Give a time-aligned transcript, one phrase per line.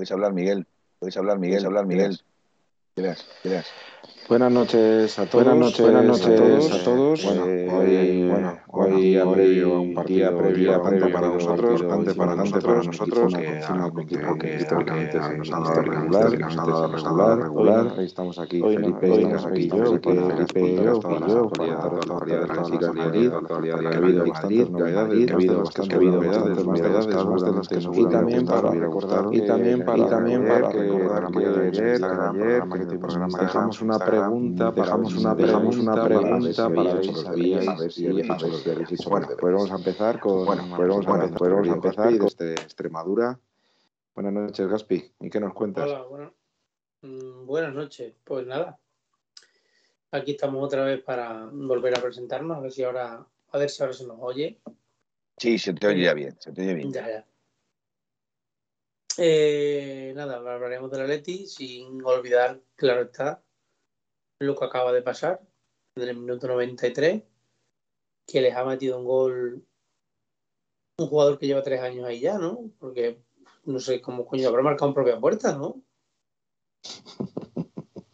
[0.00, 0.66] Puedes hablar, Miguel.
[0.98, 1.66] Puedes hablar, Miguel.
[1.66, 2.18] hablar, Miguel.
[3.00, 3.74] Gracias, gracias.
[4.30, 5.44] Buenas noches a todos.
[5.44, 7.24] Buenas noches, Buenas noches a todos.
[7.24, 13.42] Bueno, Eh, hoy, bueno, previo un partido, previo para nosotros, ante para nosotros, nosotros, que
[14.06, 17.38] que que que históricamente nos ha dado regular, nos ha dado regular.
[17.42, 18.00] regular.
[18.00, 21.98] Estamos aquí, Felipe, estamos aquí yo, aquí, Felipe, yo, yo, la para toda la la
[21.98, 25.32] actualidad de la la Liga de Madrid, la actualidad que la Madrid, novedades, que que
[25.32, 27.80] ha habido bastantes que novedades, más de las novedades, que más de las que seguramente
[27.80, 30.78] nos y hubiera también gustado, para recordar que y también para para que
[31.32, 32.62] que de ayer,
[32.98, 39.06] programa dejamos una pregunta, dejamos una pregunta para ver si sabíais, a ver si habéis
[39.06, 42.54] Bueno, pues vamos a empezar con Bueno, pues vamos a empezar, pues vamos a desde
[42.54, 43.38] Extremadura.
[44.14, 45.12] Buenas noches, Gaspi.
[45.20, 45.88] ¿Y qué nos cuentas?
[45.88, 46.34] Hola, bueno,
[47.02, 48.14] mm, buenas noches.
[48.24, 48.78] Pues nada,
[50.10, 53.82] aquí estamos otra vez para volver a presentarnos, a ver si ahora, a ver si
[53.82, 54.60] ahora se nos oye.
[55.36, 56.92] Sí, se te oye ya bien, se te oye bien.
[56.92, 57.26] Ya, ya.
[59.18, 63.42] Eh, nada, hablaremos de la Leti sin olvidar, claro está,
[64.38, 65.40] lo que acaba de pasar
[65.96, 67.22] en el minuto 93,
[68.26, 69.66] que les ha metido un gol
[71.00, 72.70] un jugador que lleva tres años ahí ya, ¿no?
[72.78, 73.22] Porque
[73.64, 75.80] no sé cómo coño habrá marcado en propia puerta, ¿no?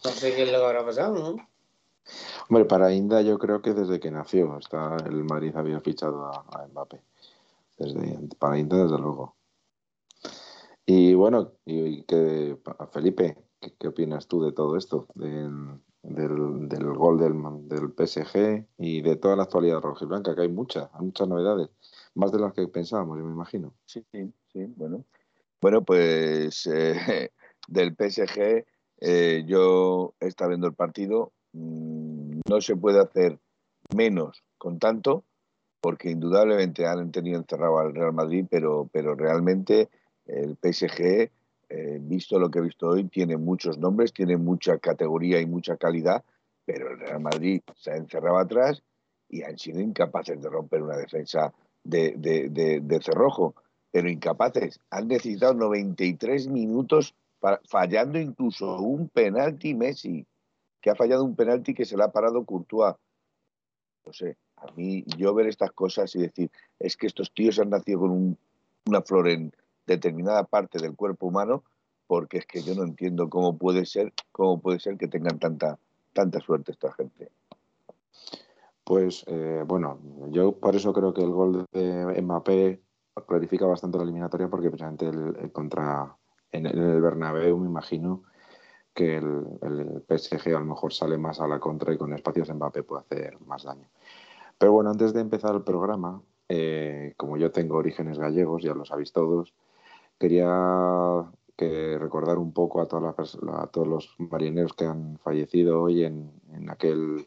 [0.04, 1.48] No sé qué es lo que habrá pasado, ¿no?
[2.48, 6.44] Hombre, para Inda yo creo que desde que nació está el Madrid había fichado a,
[6.52, 7.02] a Mbappé.
[7.76, 9.35] Desde, para Inda, desde luego.
[10.86, 12.56] Y bueno, y que
[12.92, 15.08] Felipe, ¿qué, opinas tú de todo esto?
[15.16, 17.34] Del, del, gol del,
[17.68, 21.70] del, PSG y de toda la actualidad rojiblanca, que hay muchas, hay muchas novedades,
[22.14, 23.74] más de las que pensábamos, yo me imagino.
[23.84, 25.04] Sí, sí, sí bueno.
[25.60, 27.30] Bueno, pues eh,
[27.68, 28.64] del PSG,
[29.00, 33.40] eh, yo estaba viendo el partido, mmm, no se puede hacer
[33.92, 35.24] menos con tanto,
[35.80, 39.88] porque indudablemente han tenido encerrado al Real Madrid, pero, pero realmente
[40.26, 41.30] el PSG,
[41.68, 45.76] eh, visto lo que he visto hoy, tiene muchos nombres, tiene mucha categoría y mucha
[45.76, 46.24] calidad,
[46.64, 48.82] pero el Real Madrid se ha encerrado atrás
[49.28, 53.54] y han sido incapaces de romper una defensa de, cerrojo,
[53.90, 54.80] pero incapaces.
[54.90, 57.14] Han necesitado 93 minutos
[57.68, 60.26] fallando incluso un penalti Messi,
[60.80, 62.94] que ha fallado un penalti que se le ha parado Courtois.
[64.04, 67.70] No sé, a mí yo ver estas cosas y decir, es que estos tíos han
[67.70, 68.38] nacido con un,
[68.86, 69.52] una flor en
[69.86, 71.62] determinada parte del cuerpo humano,
[72.06, 75.78] porque es que yo no entiendo cómo puede ser, cómo puede ser que tengan tanta,
[76.12, 77.30] tanta suerte esta gente.
[78.84, 79.98] Pues eh, bueno,
[80.30, 82.80] yo por eso creo que el gol de Mbappé
[83.26, 86.16] clarifica bastante la eliminatoria, porque precisamente el, contra
[86.52, 88.22] en el, en el Bernabéu me imagino
[88.94, 92.48] que el, el, PSG a lo mejor sale más a la contra y con espacios
[92.52, 93.88] Mbappé puede hacer más daño.
[94.58, 98.84] Pero bueno, antes de empezar el programa, eh, como yo tengo orígenes gallegos, ya lo
[98.84, 99.54] sabéis todos,
[100.18, 101.24] quería
[101.56, 106.04] que recordar un poco a, todas las, a todos los marineros que han fallecido hoy
[106.04, 107.26] en, en aquel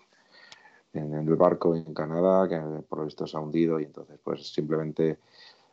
[0.94, 4.52] en el barco en Canadá, que por lo visto se ha hundido y entonces pues
[4.52, 5.20] simplemente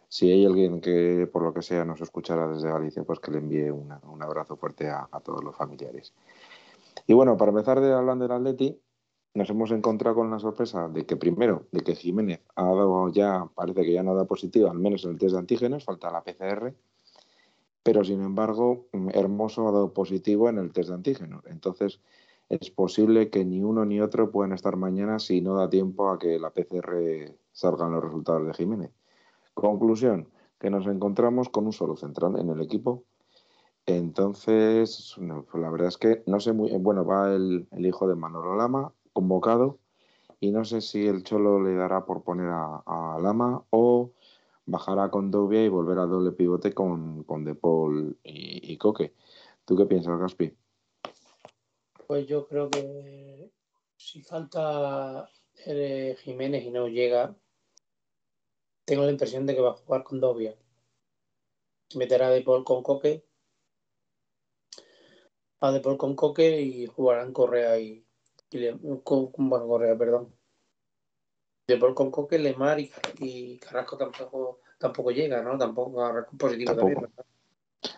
[0.09, 3.39] si hay alguien que por lo que sea nos escuchara desde Galicia, pues que le
[3.39, 6.15] envíe una, un abrazo fuerte a, todos los familiares.
[7.07, 8.79] Y bueno, para empezar de hablando del Atleti,
[9.35, 13.47] nos hemos encontrado con la sorpresa de que primero, de que Jiménez ha dado ya,
[13.55, 16.23] parece que ya no da positivo, al menos en el test de antígenos, falta la
[16.23, 16.73] PCR,
[17.87, 21.45] pero sin embargo, Hermoso ha dado positivo en el test de antígenos.
[21.47, 22.01] Entonces,
[22.49, 26.19] es posible que ni uno ni otro puedan estar mañana si no da tiempo a
[26.19, 28.91] que la PCR salgan los resultados de Jiménez.
[29.55, 30.29] Conclusión,
[30.59, 33.05] que nos encontramos con un solo central en el equipo.
[33.87, 38.17] Entonces, pues la verdad es que no sé muy bueno, va el, el, hijo de
[38.17, 39.79] Manolo Lama convocado
[40.41, 44.11] y no sé si el Cholo le dará por poner a Lama o
[44.67, 49.15] bajar a Condovia y volver a doble pivote con, con De Paul y, Coque.
[49.65, 50.53] ¿Tú qué piensas, Gaspi?
[52.07, 53.51] Pues yo creo que
[53.97, 55.29] si falta
[56.19, 57.35] Jiménez y no llega,
[58.85, 60.57] tengo la impresión de que va a jugar con Dovia.
[61.95, 63.25] Meterá a De Paul con Coque.
[65.61, 68.05] A De Paul con Coque y jugarán Correa y,
[69.03, 70.36] con, bueno, Correa, perdón.
[71.67, 72.79] De Paul con Coque, Lemar
[73.19, 75.59] y, Carrasco tampoco, tampoco llega, ¿no?
[75.59, 77.09] Tampoco Carrasco positivo también.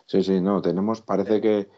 [0.06, 1.69] Sí, sí, no, tenemos, parece que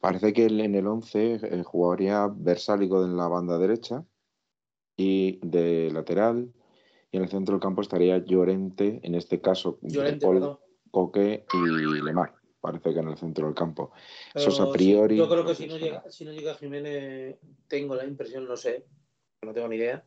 [0.00, 4.04] parece que en el 11 eh, jugaría Versálico en la banda derecha
[4.98, 6.52] y de lateral
[7.10, 10.26] y en el centro del campo estaría Llorente, en este caso Llorente,
[10.90, 12.34] Coque y Lemar.
[12.60, 13.92] Parece que en el centro del campo.
[14.34, 15.16] Eso es a priori.
[15.16, 18.84] yo creo que si no, llega, si no llega Jiménez, tengo la impresión, no sé,
[19.42, 20.04] no tengo ni idea,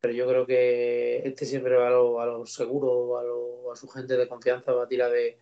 [0.00, 4.28] pero yo creo que este siempre va a lo, seguro, a, a, su gente de
[4.28, 5.38] confianza, va a tirar de,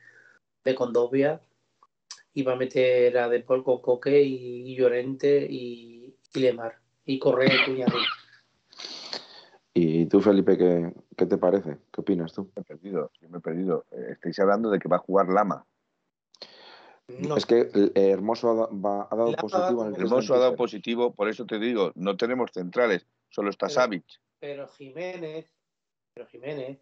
[0.64, 1.40] de Condovia
[2.34, 7.52] y va a meter a De Paul con Coque y, Llorente y, Lemar y Correa
[7.55, 7.96] y Cuñado.
[9.75, 11.78] ¿Y tú, Felipe, qué, qué, te parece?
[11.93, 12.50] ¿Qué opinas tú?
[12.55, 13.87] Me he perdido, yo me he perdido.
[13.93, 15.64] Eh, estáis hablando de que va a jugar Lama.
[17.08, 21.46] Es que Hermoso ha, ha dado positivo en el Hermoso ha dado positivo, por eso
[21.46, 24.05] te digo, no tenemos centrales, solo está Savic.
[24.40, 25.52] Pero Jiménez,
[26.14, 26.79] pero Jiménez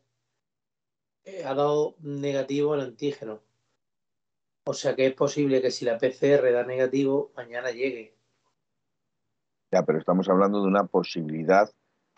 [1.25, 3.43] eh, ha dado negativo en antígeno.
[4.65, 8.17] O sea que es posible que si la PCR da negativo, mañana llegue.
[9.73, 11.71] Ya, pero estamos hablando de una posibilidad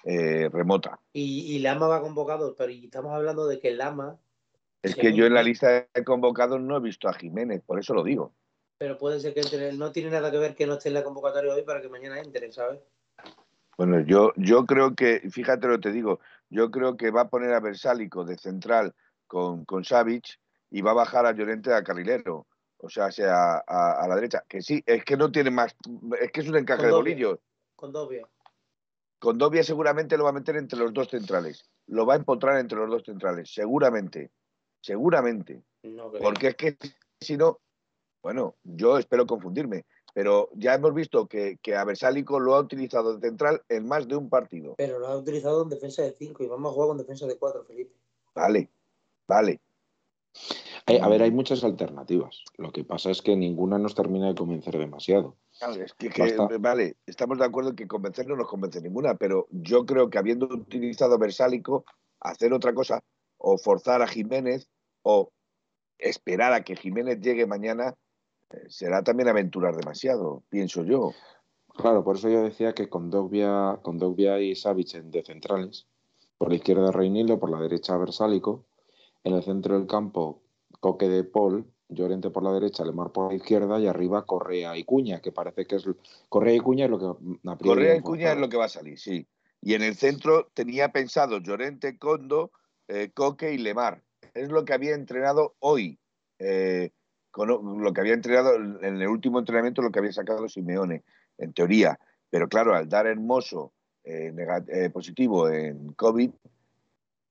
[0.04, 1.00] eh, remota.
[1.12, 4.18] Y, Lama va convocado, pero estamos hablando de que Lama.
[4.82, 7.94] Es que yo en la lista de convocados no he visto a Jiménez, por eso
[7.94, 8.32] lo digo.
[8.78, 11.02] Pero puede ser que entre, no tiene nada que ver que no esté en la
[11.02, 12.80] convocatoria hoy para que mañana entre, ¿sabes?
[13.78, 16.18] Bueno, yo, yo creo que, fíjate lo que te digo,
[16.50, 18.92] yo creo que va a poner a Versálico de central
[19.28, 22.48] con, con Savic y va a bajar a Llorente a carrilero,
[22.78, 24.42] o sea, sea a, la derecha.
[24.48, 25.76] Que sí, es que no tiene más,
[26.20, 27.38] es que es un encaje de bolillos.
[27.76, 28.26] Con Dobia.
[29.20, 31.64] Con Dobia seguramente lo va a meter entre los dos centrales.
[31.86, 34.32] Lo va a empotrar entre los dos centrales, seguramente.
[34.80, 35.62] Seguramente.
[36.20, 36.76] Porque es que
[37.20, 37.60] si no,
[38.22, 43.16] bueno, yo espero confundirme, pero ya hemos visto que, que a Versálico lo ha utilizado
[43.16, 44.74] de central en más de un partido.
[44.76, 47.36] Pero lo ha utilizado en defensa de 5 y vamos a jugar con defensa de
[47.36, 47.94] 4, Felipe.
[48.34, 48.70] Vale,
[49.26, 49.60] vale.
[50.86, 52.44] a ver, hay muchas alternativas.
[52.56, 55.36] Lo que pasa es que ninguna nos termina de convencer demasiado.
[55.78, 56.10] es que,
[56.58, 60.18] vale, estamos de acuerdo en que convencer no nos convence ninguna, pero yo creo que
[60.18, 61.84] habiendo utilizado Versálico,
[62.20, 63.02] hacer otra cosa,
[63.38, 64.68] o forzar a Jiménez,
[65.02, 65.30] o
[65.98, 67.94] esperar a que Jiménez llegue mañana,
[68.68, 71.12] será también aventurar demasiado, pienso yo.
[71.76, 74.00] Claro, por eso yo decía que con Dogbia, con
[74.40, 75.86] y Savic de centrales,
[76.36, 78.66] por la izquierda Reinildo, por la derecha Versálico,
[79.24, 80.42] en el centro del campo
[80.80, 84.84] Coque de Paul, Llorente por la derecha, Lemar por la izquierda y arriba Correa y
[84.84, 85.88] Cuña, que parece que es
[86.28, 88.98] Correa y Cuña es lo que Correa y Cuña es lo que va a salir,
[88.98, 89.26] sí.
[89.60, 92.52] Y en el centro tenía pensado Llorente, Condo,
[92.88, 94.02] eh, Coque y Lemar.
[94.34, 95.98] Es lo que había entrenado hoy.
[96.38, 96.90] Eh,
[97.46, 101.04] lo que había entrenado en el último entrenamiento, lo que había sacado Simeone,
[101.38, 101.98] en teoría.
[102.30, 103.72] Pero claro, al dar Hermoso
[104.04, 104.32] eh,
[104.68, 106.30] eh, positivo en COVID,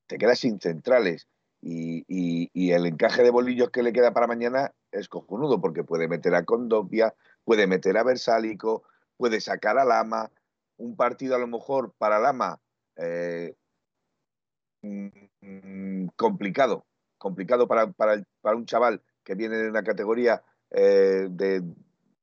[0.08, 1.28] te quedas sin centrales.
[1.62, 6.36] Y, el encaje de bolillos que le queda para mañana es cojonudo, porque puede meter
[6.36, 8.84] a Condopia, puede meter a Versálico,
[9.18, 10.32] puede sacar a Lama.
[10.78, 12.60] Un partido a lo mejor para Lama
[12.96, 13.56] eh,
[14.82, 16.86] mm, complicado,
[17.18, 20.42] complicado para, para un chaval que viene de una categoría
[20.72, 21.62] eh, de,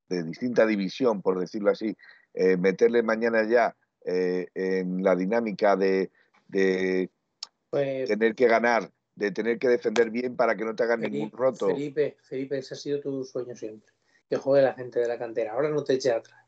[0.08, 1.94] distinta división, por decirlo así,
[2.32, 6.10] eh, meterle mañana ya eh, en la dinámica de,
[7.68, 11.30] pues tener que ganar, de tener que defender bien para que no te hagan ningún
[11.30, 11.66] roto.
[11.66, 13.92] Felipe, Felipe, ese ha sido tu sueño siempre.
[14.30, 15.52] Que juegue la gente de la cantera.
[15.52, 16.40] Ahora no te eche atrás.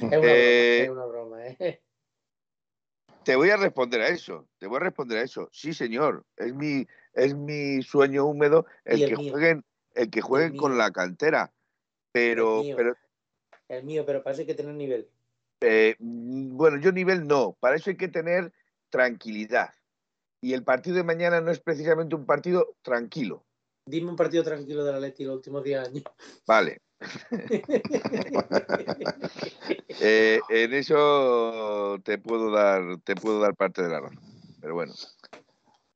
[0.00, 1.82] Es una broma, ¿eh?
[3.24, 5.48] Te voy a responder a eso, te voy a responder a eso.
[5.52, 10.78] Sí, señor, es mi, es mi sueño húmedo el, que jueguen el que jueguen con
[10.78, 11.52] la cantera.
[12.12, 12.96] Pero el mío, pero,
[13.68, 15.08] el mío, pero parece que tener nivel.
[15.60, 18.52] Eh, bueno, yo nivel no, para eso hay que tener
[18.90, 19.70] tranquilidad.
[20.40, 23.44] Y el partido de mañana no es precisamente un partido tranquilo.
[23.86, 26.04] Dime un partido tranquilo de la Leti los últimos 10 años.
[26.46, 26.80] Vale.
[30.04, 34.18] Eh, en eso te puedo dar, te puedo dar parte de la razón.
[34.60, 34.94] Pero bueno.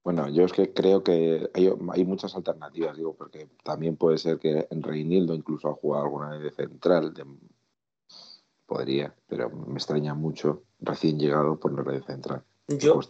[0.07, 4.69] Bueno, yo es que creo que hay, muchas alternativas, digo, porque también puede ser que
[4.71, 7.13] en Reinildo incluso ha jugado alguna vez de central,
[8.67, 12.45] podría, pero me extraña mucho recién llegado por la red central.
[12.69, 13.01] Yo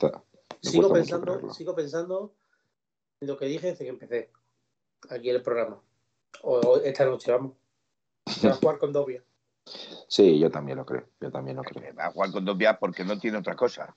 [0.62, 2.32] sigo, pensando, sigo pensando
[3.20, 4.30] lo que dije desde que empecé
[5.10, 5.78] aquí el programa.
[6.44, 7.52] O esta noche, vamos.
[8.42, 9.22] Va a jugar con Dobia.
[10.08, 11.04] Sí, yo también lo creo.
[11.20, 11.94] Yo también lo creo.
[11.94, 13.94] Va a jugar con Dobia porque no tiene otra cosa.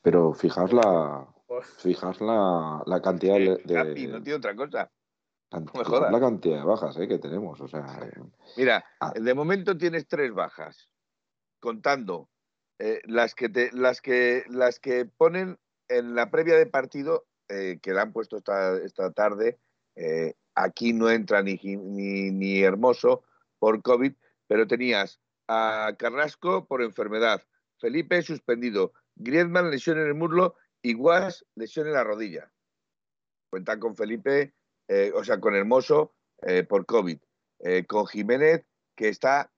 [0.00, 1.28] Pero fijaos la,
[1.78, 4.90] fijaos la, la cantidad de, Gaspi no tiene otra cosa.
[5.50, 7.60] La, la cantidad de bajas eh, que tenemos.
[7.60, 8.20] O sea, eh,
[8.56, 9.12] Mira, ah.
[9.14, 10.90] de momento tienes tres bajas,
[11.60, 12.28] contando
[12.78, 17.92] eh, las, que te, las, que, las que ponen en la previa de partido, que
[17.92, 19.60] la han puesto esta, esta tarde,
[20.56, 23.22] aquí no entra ni, ni, ni Hermoso
[23.60, 24.12] por COVID,
[24.48, 27.40] pero tenías a Carrasco por enfermedad,
[27.78, 32.48] Felipe suspendido, Griezmann lesión en el muslo y Guas lesión en la rodilla.
[33.50, 34.54] Cuentan con Felipe,
[34.86, 37.18] eh, o sea, con Hermoso eh, por COVID,
[37.58, 38.64] eh, con Jiménez
[38.94, 39.50] que está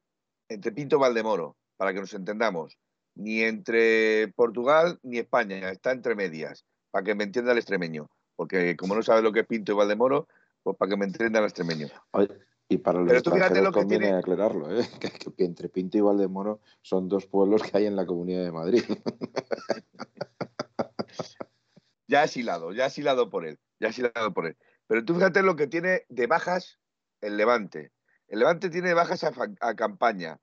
[0.48, 2.78] entre Pinto y Valdemoro, para que nos entendamos.
[3.14, 8.08] Ni entre Portugal ni España, está entre medias, para que me entienda el extremeño.
[8.34, 10.28] Porque como no sabe lo que es Pinto y Valdemoro,
[10.62, 11.88] pues para que me entienda el extremeño.
[12.70, 14.88] Y para los extranjeros conviene aclararlo, ¿eh?
[15.36, 18.82] que, entre Pinto y Valdemoro son dos pueblos que hay en la Comunidad de Madrid.
[22.06, 24.56] ya has hilado, ya has hilado por él, ya has hilado por él.
[24.86, 26.78] Pero tú fíjate lo que tiene de bajas
[27.20, 27.92] el Levante.
[28.26, 30.40] El Levante tiene bajas a, Campaña,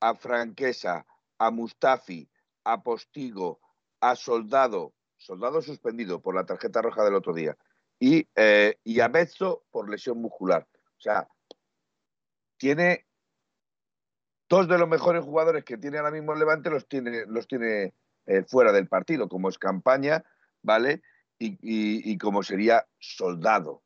[0.00, 1.06] a Franquesa,
[1.38, 2.28] a Mustafi,
[2.64, 3.60] a Postigo,
[4.00, 7.56] a Soldado, Soldado suspendido por la tarjeta roja del otro día,
[7.98, 10.66] y, eh, y a Mezzo por lesión muscular.
[10.98, 11.28] O sea,
[12.56, 13.06] tiene
[14.48, 17.94] dos de los mejores jugadores que tiene ahora mismo el Levante, los tiene, los tiene
[18.26, 20.24] eh, fuera del partido, como es Campaña,
[20.62, 21.02] ¿vale?
[21.38, 23.82] Y, como sería Soldado,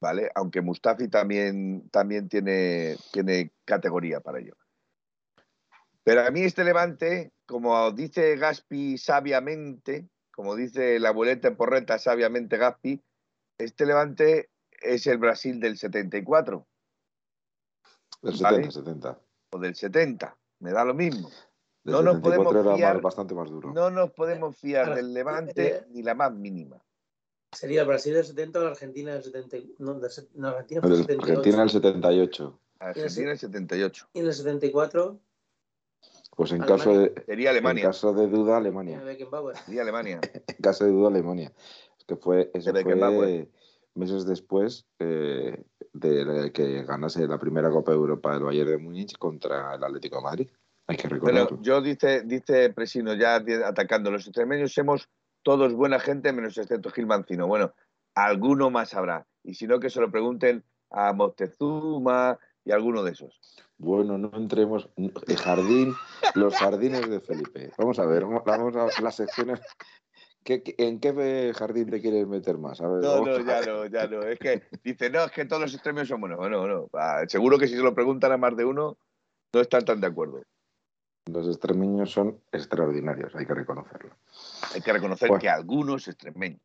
[0.00, 0.30] ¿vale?
[0.36, 4.54] Aunque Mustafi también, también tiene, tiene categoría para ello.
[6.04, 11.98] Pero a mí este Levante, como dice Gaspi sabiamente, como dice la abuelita en Porreta
[11.98, 13.02] sabiamente Gaspi,
[13.58, 16.66] este Levante es el Brasil del 74.
[18.22, 19.20] Del 70, 70.
[19.50, 21.30] O del 70, me da lo mismo.
[21.84, 23.72] No nos podemos fiar, bastante más duro.
[23.72, 26.82] No nos podemos fiar del Levante eh, ni la más mínima.
[27.50, 29.56] Sería el Brasil del 70 o la Argentina del 70.
[29.78, 29.94] No,
[30.34, 31.22] no Argentina, del 78.
[31.22, 32.60] Argentina del 78.
[32.78, 34.08] Argentina del 78.
[34.14, 35.20] ¿Y en el 74?
[36.36, 37.12] Pues en caso de.
[37.26, 37.82] Sería Alemania.
[37.82, 39.02] En caso de duda, Alemania.
[39.66, 40.20] Sería Alemania.
[40.46, 41.52] en caso de duda, Alemania.
[41.98, 42.50] Es que fue.
[42.54, 43.48] Eso fue
[43.94, 49.18] meses después eh, de que ganase la primera Copa de Europa del Bayern de Múnich
[49.18, 50.50] contra el Atlético de Madrid.
[50.92, 51.48] Hay que recordarlo.
[51.48, 55.08] Pero yo dice, dice Presino, ya atacando, los extremeños somos
[55.42, 57.46] todos buena gente menos excepto Gil Mancino.
[57.46, 57.72] Bueno,
[58.14, 59.26] alguno más habrá.
[59.42, 63.40] Y si no, que se lo pregunten a Moctezuma y alguno de esos.
[63.78, 64.90] Bueno, no entremos.
[64.96, 65.94] El jardín,
[66.34, 67.72] los jardines de Felipe.
[67.78, 69.60] Vamos a ver, vamos a las secciones
[70.44, 72.80] en qué jardín te quieres meter más?
[72.80, 74.22] no, no, ya no, ya no.
[74.22, 76.38] Es que dice, no, es que todos los extremos son buenos.
[76.50, 76.88] No, no.
[77.28, 78.98] Seguro que si se lo preguntan a más de uno,
[79.54, 80.42] no están tan de acuerdo.
[81.26, 84.16] Los extremeños son extraordinarios, hay que reconocerlo.
[84.74, 86.60] Hay que reconocer que algunos extremeños.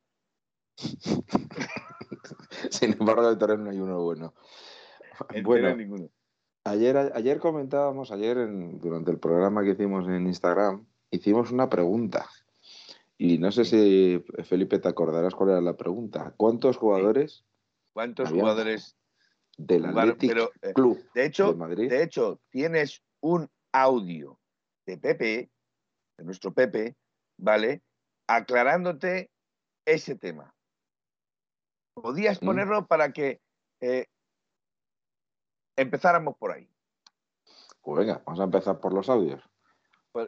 [2.70, 4.34] Sin embargo, de terreno no hay uno bueno.
[5.44, 6.10] bueno, ninguno.
[6.64, 8.38] Ayer, ayer comentábamos, ayer
[8.80, 12.28] durante el programa que hicimos en Instagram, hicimos una pregunta
[13.18, 16.34] y no sé si, Felipe, te acordarás cuál era la pregunta.
[16.38, 17.44] ¿Cuántos jugadores?
[17.94, 18.96] ¿Cuántos jugadores
[19.58, 21.90] del Athletic eh, Club de hecho, de, Madrid?
[21.90, 24.40] de hecho, tienes un audio
[24.88, 25.52] de Pepe,
[26.18, 26.96] de nuestro Pepe,
[27.38, 27.84] ¿vale?
[28.28, 29.30] Aclarándote
[29.86, 30.56] ese tema.
[31.94, 32.46] Podías mm.
[32.46, 33.40] ponerlo para que
[33.82, 34.08] eh,
[35.76, 36.68] empezáramos por ahí.
[37.82, 39.48] Pues venga, vamos a empezar por los audios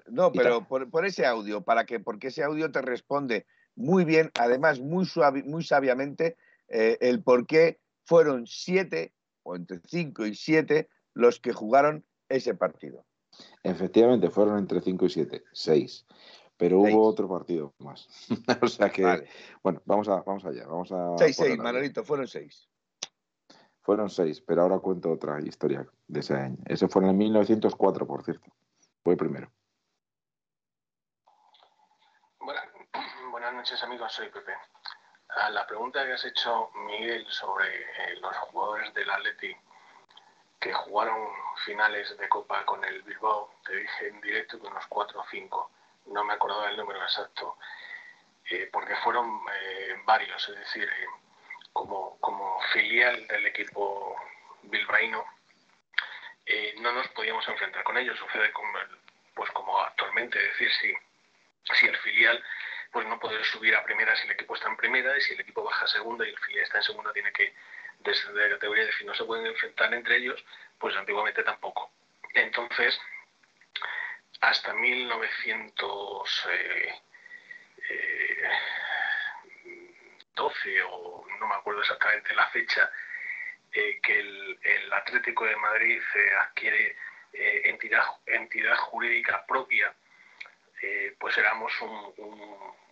[0.08, 4.80] no, pero por, ese audio, para que, porque ese audio te responde muy bien, además
[4.80, 6.38] muy, suave, muy sabiamente,
[6.68, 9.14] eh, el por qué fueron siete,
[9.44, 13.06] o entre cinco y siete, los que jugaron ese partido.
[13.64, 16.06] Efectivamente, fueron entre cinco y siete, seis.
[16.58, 18.08] Pero hubo otro partido más.
[18.62, 19.28] o sea que,
[19.64, 20.68] bueno, vamos, a, vamos allá.
[20.68, 22.68] Vamos a seis, seis, Manolito, fueron seis.
[23.82, 26.58] Fueron seis, pero ahora cuento otra historia de ese año.
[26.66, 28.52] Ese fue en 1904, por cierto.
[29.04, 29.50] Fue el primero.
[33.32, 34.54] buenas noches amigos, soy Pepe.
[35.30, 39.56] A la pregunta que has hecho, Miguel, sobre eh, los jugadores del Atleti
[40.60, 41.30] que jugaron
[41.66, 45.72] finales de Copa con el Bilbao, te dije en directo que unos 4 o 5,
[46.08, 47.58] no me acordaba el número exacto,
[48.50, 50.90] eh, porque fueron eh, varios, es decir,
[51.72, 54.16] como, como filial del equipo
[54.64, 55.26] bilbaíno,
[56.80, 58.74] no nos podíamos enfrentar con ellos, sucede como,
[59.36, 62.44] pues como actualmente, es decir, si, si el filial
[62.92, 65.42] pues no poder subir a primera si el equipo está en primera y si el
[65.42, 67.54] equipo baja a segunda y el filial está en segunda tiene que
[68.00, 70.44] descender de categoría, es decir, no se pueden enfrentar entre ellos,
[70.78, 71.92] pues antiguamente tampoco.
[72.34, 73.00] Entonces,
[74.42, 76.50] hasta 1912
[77.90, 78.50] eh,
[80.90, 82.92] o no me acuerdo exactamente la fecha,
[83.74, 84.58] eh, que el,
[84.92, 86.96] Atlético de Madrid eh, adquiere
[87.32, 89.94] entidad, entidad jurídica propia,
[91.20, 92.14] pues éramos un,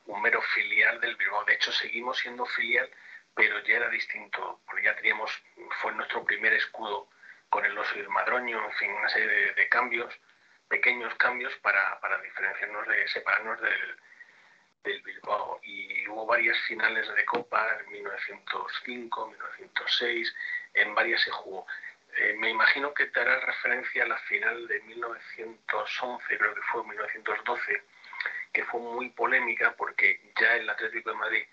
[0.06, 1.44] un, mero filial del Bilbao.
[1.46, 2.90] De hecho, seguimos siendo filial,
[3.38, 5.32] pero ya era distinto, porque ya teníamos,
[5.80, 7.08] fue nuestro primer escudo
[7.50, 10.12] con el oso y el madroño, en fin, una serie de, cambios,
[10.68, 13.96] pequeños cambios para, para, diferenciarnos, de separarnos del,
[14.84, 15.60] del Bilbao.
[15.62, 20.36] Y hubo varias finales de Copa en 1905, 1906,
[20.74, 21.68] en varias se jugó.
[22.18, 26.84] Eh, me imagino que te harás referencia a la final de 1911, creo que fue
[26.84, 27.84] 1912,
[28.52, 31.44] que fue muy polémica porque ya el Atlético de Madrid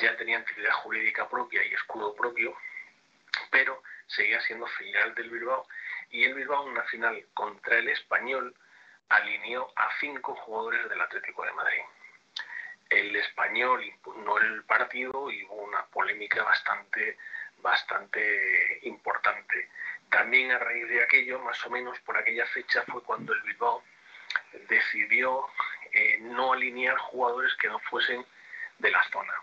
[0.00, 2.56] ya tenía entidad jurídica propia y escudo propio,
[3.50, 5.66] pero seguía siendo filial del Bilbao
[6.10, 8.54] y el Bilbao en una final contra el español
[9.08, 11.82] alineó a cinco jugadores del Atlético de Madrid.
[12.88, 17.18] El español impugnó el partido y hubo una polémica bastante,
[17.58, 19.68] bastante importante.
[20.08, 23.84] También a raíz de aquello, más o menos por aquella fecha, fue cuando el Bilbao
[24.68, 25.46] decidió
[25.92, 28.24] eh, no alinear jugadores que no fuesen
[28.78, 29.34] de la zona.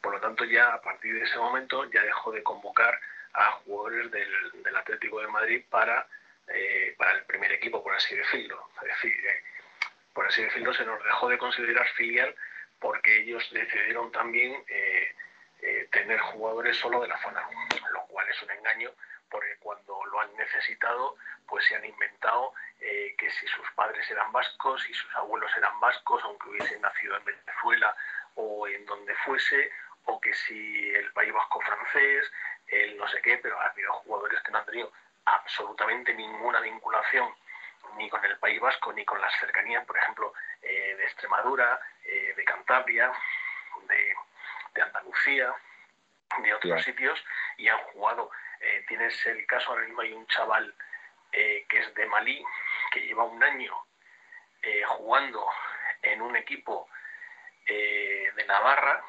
[0.00, 2.98] Por lo tanto, ya a partir de ese momento ya dejó de convocar
[3.34, 6.06] a jugadores del, Atlético de Madrid para,
[6.46, 8.70] eh, para el primer equipo, por así decirlo.
[8.82, 9.42] Es decir, eh,
[10.12, 12.34] por así decirlo, se nos dejó de considerar filial
[12.80, 15.14] porque ellos decidieron también eh,
[15.90, 17.42] tener jugadores solo de la zona,
[17.92, 18.90] lo cual es un engaño
[19.28, 24.88] porque cuando lo han necesitado, pues se han inventado que si sus padres eran vascos
[24.88, 27.94] y sus abuelos eran vascos, aunque hubiesen nacido en Venezuela
[28.36, 29.70] o en donde fuese,
[30.08, 32.30] o que si el País Vasco francés,
[32.66, 34.90] el no sé qué, pero ha habido jugadores que no han tenido
[35.24, 37.34] absolutamente ninguna vinculación
[37.96, 42.32] ni con el País Vasco ni con las cercanías, por ejemplo, eh, de Extremadura, eh,
[42.36, 43.12] de Cantabria,
[43.86, 44.14] de,
[44.82, 45.52] Andalucía,
[46.40, 47.22] de otros sitios,
[47.56, 48.30] y han jugado.
[48.60, 50.74] Eh, tienes el caso, ahora mismo hay un chaval
[51.30, 52.42] que es de Malí,
[52.90, 53.76] que lleva un año
[54.86, 55.46] jugando
[56.02, 56.88] en un equipo
[57.66, 59.04] de Navarra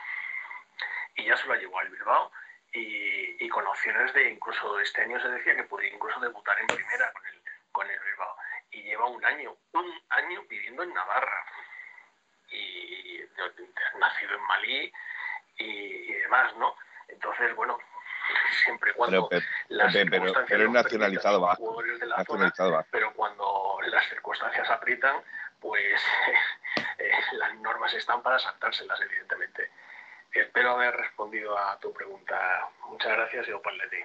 [1.20, 2.32] y ya se lo llevado al Bilbao
[2.72, 7.12] y, con opciones de incluso este año se decía que podría incluso debutar en primera
[7.12, 8.36] con el, con el Bilbao.
[8.72, 11.46] Y lleva un año, un año viviendo en Navarra.
[12.52, 13.22] Y,
[14.00, 14.94] nacido en Malí
[15.58, 16.76] y, demás, ¿no?
[17.08, 17.78] Entonces, bueno,
[18.64, 19.94] siempre cuando pero, las
[20.48, 21.58] pero, es nacionalizado va.
[22.18, 25.22] nacionalizado pero cuando las circunstancias aprietan,
[25.60, 26.02] pues
[27.00, 29.72] eh, las normas están para saltárselas, evidentemente.
[30.34, 32.36] Espero haber respondido a tu pregunta.
[32.90, 33.98] Muchas gracias y Opaletti.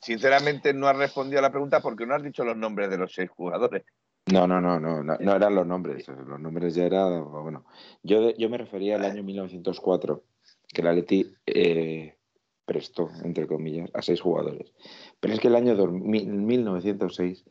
[0.00, 3.12] sinceramente no has respondido a la pregunta porque no has dicho los nombres de los
[3.12, 3.84] seis jugadores.
[4.26, 6.08] No, no, no, no, no, eran los nombres.
[6.08, 7.66] Los nombres ya eran, bueno.
[8.02, 10.22] Yo, yo me refería al año 1904,
[10.68, 12.16] que la Leti eh,
[12.64, 14.72] prestó, entre comillas, a seis jugadores.
[15.20, 17.44] Pero es que el año 1906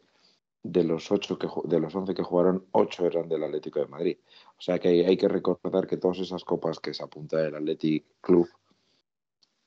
[0.63, 4.17] de los ocho que de los 11 que jugaron, ocho eran del Atlético de Madrid.
[4.58, 8.06] O sea que hay, que recordar que todas esas copas que se apunta el Athletic
[8.21, 8.47] Club,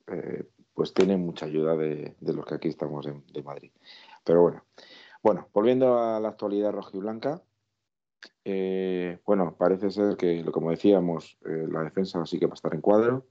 [0.07, 3.71] eh, pues tienen mucha ayuda de, los que aquí estamos en, de Madrid.
[4.25, 4.65] Pero bueno,
[5.23, 7.43] bueno, volviendo a la actualidad rojiblanca,
[8.45, 12.75] eh, bueno, parece ser que, como decíamos, eh, la defensa sí que va a estar
[12.75, 13.27] en cuadro.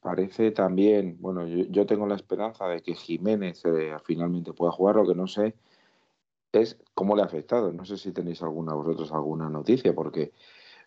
[0.00, 3.62] parece también, bueno, yo, tengo la esperanza de que Jiménez
[4.04, 5.54] finalmente pueda jugar, lo que no sé
[6.52, 7.72] es cómo le ha afectado.
[7.72, 10.32] No sé si tenéis alguna vosotros alguna noticia, porque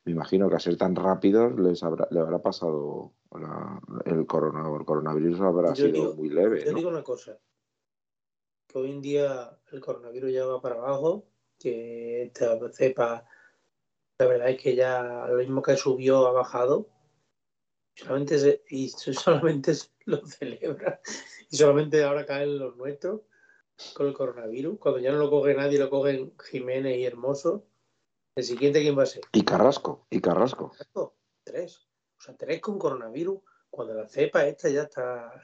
[0.05, 3.13] me imagino que a ser tan rápido les habrá, le habrá pasado
[4.05, 6.63] el, corona, el coronavirus habrá sido muy leve.
[6.65, 7.39] Yo digo una cosa,
[8.67, 11.25] que hoy en día el coronavirus ya va para abajo,
[11.57, 13.25] que esta cepa,
[14.19, 16.89] la verdad es que ya lo mismo que subió ha bajado,
[17.95, 19.73] solamente y solamente
[20.05, 20.99] lo celebra,
[21.49, 23.21] y solamente ahora caen los nuestros
[23.93, 24.79] con el coronavirus.
[24.79, 27.65] Cuando ya no lo coge nadie, lo cogen Jiménez y Hermoso.
[28.35, 29.23] ¿El siguiente quién va a ser?
[29.31, 30.71] Y Carrasco, y Carrasco.
[31.43, 31.87] Tres.
[32.17, 35.41] O sea, tres con coronavirus cuando la cepa esta ya está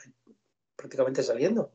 [0.75, 1.71] prácticamente saliendo.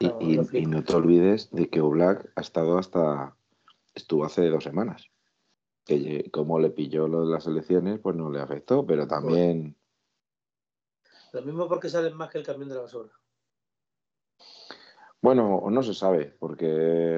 [0.00, 3.36] Y no, te olvides de que Oblak ha estado hasta.
[3.94, 5.10] estuvo hace dos semanas.
[5.84, 9.76] Que como le pilló lo de las elecciones, pues no le afectó, pero también.
[11.32, 13.10] Lo mismo porque salen más que el camión de la basura.
[15.20, 16.66] Bueno, no se sabe, porque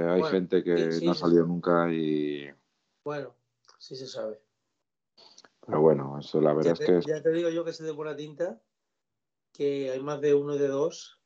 [0.08, 2.50] hay gente que no ha salido nunca y.
[3.04, 3.34] Bueno,
[3.78, 4.40] sí se sabe.
[5.66, 7.00] Pero bueno, eso la verdad es que.
[7.06, 8.60] Ya te digo yo que sé de buena tinta
[9.52, 11.20] que hay más de uno de dos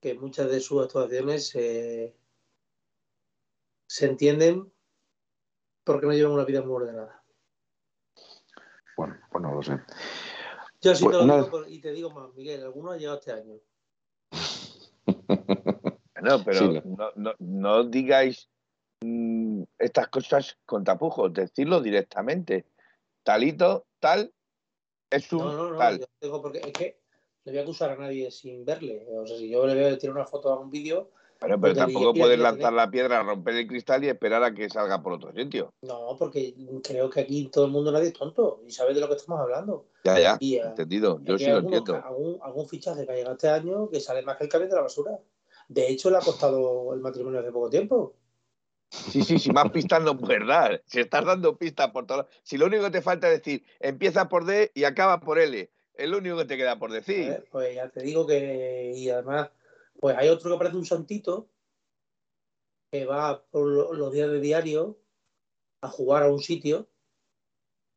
[0.00, 2.14] que muchas de sus actuaciones eh,
[3.86, 4.72] se entienden
[5.84, 7.22] porque no llevan una vida muy ordenada.
[8.96, 9.80] Bueno, pues no lo sé.
[10.80, 13.32] Yo sí Bueno, te lo digo y te digo más, Miguel, alguno ha llegado este
[13.32, 13.58] año.
[16.22, 18.48] No, pero Sí, no, no, no digáis
[19.00, 22.66] mm, estas cosas con tapujos, decirlo directamente.
[23.22, 24.32] Talito, tal,
[25.10, 26.00] es un No, no, no, tal.
[26.00, 27.00] yo digo porque es que
[27.44, 29.06] no voy a acusar a nadie sin verle.
[29.10, 32.12] O sea, si yo le veo tirar una foto a un vídeo, Bueno, pero tampoco
[32.14, 35.72] puedes lanzar la piedra, romper el cristal y esperar a que salga por otro sitio.
[35.82, 39.08] no, porque creo que aquí todo el mundo nadie es tonto y sabe de lo
[39.08, 39.86] que estamos hablando.
[40.04, 41.20] Ya, ya, Y, eh, entendido.
[41.22, 42.02] Yo sí lo entiendo.
[42.04, 44.76] algún, algún fichaje que ha llegado este año que sale más que el camión de
[44.76, 45.18] la basura.
[45.68, 48.14] De hecho, le ha costado el matrimonio hace poco tiempo.
[48.90, 50.82] Sí, sí, si más pistas no puedes dar.
[50.86, 52.26] Si estás dando pistas por todo.
[52.42, 55.70] Si lo único que te falta es decir, empieza por D y acaba por L.
[55.94, 57.44] Es lo único que te queda por decir.
[57.50, 58.92] Pues ya te digo que.
[58.96, 59.50] Y además,
[60.00, 61.48] pues hay otro que parece un santito
[62.90, 64.98] que va por lo- los días de diario
[65.82, 66.88] a jugar a un sitio.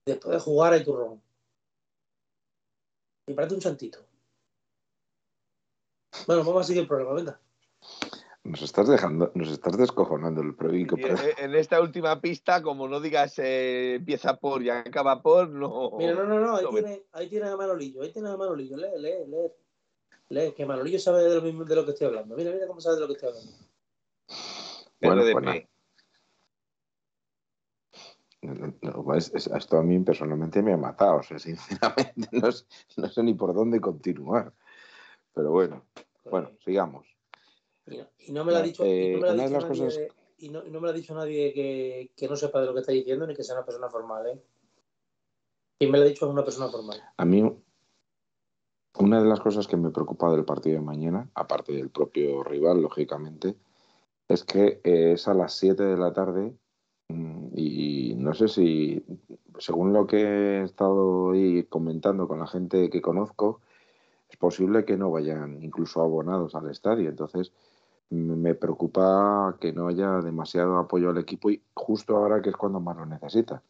[0.05, 1.21] Después de jugar hay turrón.
[3.27, 3.99] Me parece un santito.
[6.27, 7.39] Bueno, vamos a seguir el programa, venga.
[8.44, 10.98] Nos estás dejando, nos estás descojonando el proico.
[10.98, 15.48] Y en, en esta última pista, como no digas eh, empieza por y acaba por,
[15.50, 15.91] no.
[15.98, 18.38] Mira, no, no, no, ahí no me- tienes, ahí tienes a Manolillo, ahí tienes a
[18.38, 19.52] Manolillo, lee, lee, lee.
[20.30, 22.36] Lee, que Manolillo sabe de lo mismo de lo que estoy hablando.
[22.36, 23.52] Mira, mira cómo sabe de lo que estoy hablando.
[25.02, 25.58] Bueno, pues nada.
[28.41, 32.52] No, no, es- es- esto a mí personalmente me ha matado, o sea, sinceramente no,
[32.52, 32.65] sé-
[32.98, 34.52] no sé ni por dónde continuar.
[35.34, 35.86] Pero bueno,
[36.30, 37.06] bueno, sigamos.
[37.91, 39.49] Y no, y no me lo ha dicho, y no me lo ha una de
[39.49, 42.12] dicho las nadie, cosas- de- y no, y no me lo ha dicho nadie que,
[42.15, 44.41] que no sepa de lo que está diciendo ni que sea una persona formal, ¿eh?
[45.77, 47.01] Quien me lo ha dicho es una persona formal.
[47.17, 47.43] A mí,
[48.99, 52.82] una de las cosas que me preocupa del partido de mañana, aparte del propio rival,
[52.82, 53.56] lógicamente,
[54.27, 56.54] es que eh, es a las 7 de la tarde
[57.10, 59.04] mm, y no sé si,
[59.60, 63.62] según lo que he estado ahí comentando con la gente que conozco,
[64.30, 67.10] es posible que no vayan incluso abonados al estadio.
[67.10, 67.51] Entonces,
[68.12, 72.80] me preocupa que no haya demasiado apoyo al equipo y justo ahora que es cuando
[72.80, 73.63] más lo necesita.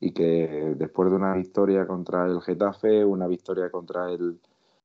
[0.00, 4.40] Y que después de una victoria contra el Getafe, una victoria contra el,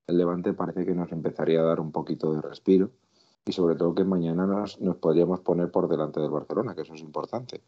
[0.06, 2.92] el Levante, parece que nos empezaría a dar un poquito de respiro.
[3.46, 6.94] Y sobre todo que mañana nos, nos podríamos poner por delante del Barcelona, que eso
[6.94, 7.64] es importante.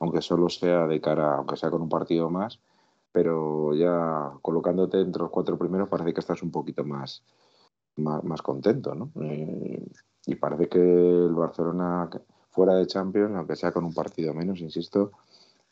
[0.00, 2.60] Aunque solo sea de cara, aunque sea con un partido más,
[3.12, 7.22] pero ya colocándote entre los cuatro primeros parece que estás un poquito más,
[7.96, 9.12] más, más contento, ¿no?
[9.22, 9.86] Eh,
[10.26, 12.08] y parece que el Barcelona
[12.50, 15.12] fuera de Champions, aunque sea con un partido menos, insisto,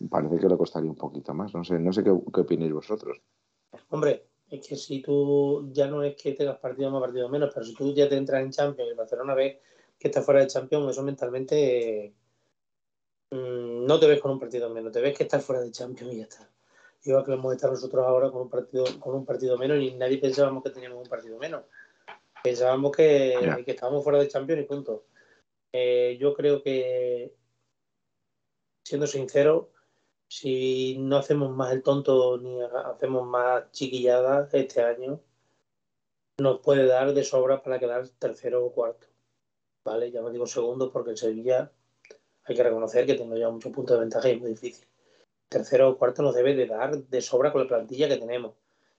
[0.08, 1.54] parece que le costaría un poquito más.
[1.54, 3.18] No sé, no sé qué, qué opináis vosotros.
[3.90, 7.66] Hombre, es que si tú ya no es que tengas partido más, partido menos, pero
[7.66, 9.60] si tú ya te entras en Champions y el Barcelona ve
[9.98, 12.14] que está fuera de Champions, eso mentalmente
[13.30, 16.14] mm, no te ves con un partido menos, te ves que estás fuera de Champions
[16.14, 16.48] y ya está.
[17.04, 19.94] Igual que lo hemos estado nosotros ahora con un partido, con un partido menos y
[19.94, 21.64] nadie pensábamos que teníamos un partido menos.
[22.42, 25.04] Pensábamos que, que estábamos fuera de Champions y punto.
[25.72, 27.34] Eh, yo creo que,
[28.84, 29.70] siendo sincero,
[30.28, 35.20] si no hacemos más el tonto ni ha- hacemos más chiquilladas este año,
[36.38, 39.06] nos puede dar de sobra para quedar tercero o cuarto.
[39.84, 40.10] ¿Vale?
[40.10, 41.72] Ya no digo segundo porque el Sevilla
[42.44, 44.86] hay que reconocer que tiene ya muchos puntos de ventaja y es muy difícil.
[45.48, 48.54] Tercero o cuarto nos debe de dar de sobra con la plantilla que tenemos,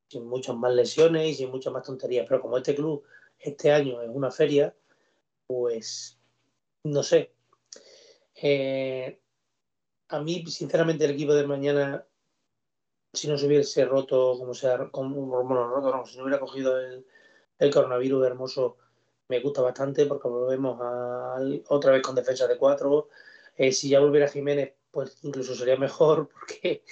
[0.08, 2.26] sin muchas más lesiones y sin muchas más tonterías.
[2.28, 3.04] Pero como este club
[3.40, 4.76] este año es una feria,
[5.48, 6.20] pues
[6.84, 7.34] no sé.
[8.36, 9.20] Eh,
[10.10, 12.06] a mí, sinceramente, el equipo de mañana,
[13.14, 17.06] si no se hubiese roto, como sea, como, bueno, roto, si no hubiera cogido el,
[17.60, 18.78] el coronavirus hermoso,
[19.30, 20.80] me gusta bastante porque volvemos
[21.68, 23.10] otra vez con defensa de cuatro.
[23.56, 26.84] Eh, si ya volviera Jiménez, pues incluso sería mejor porque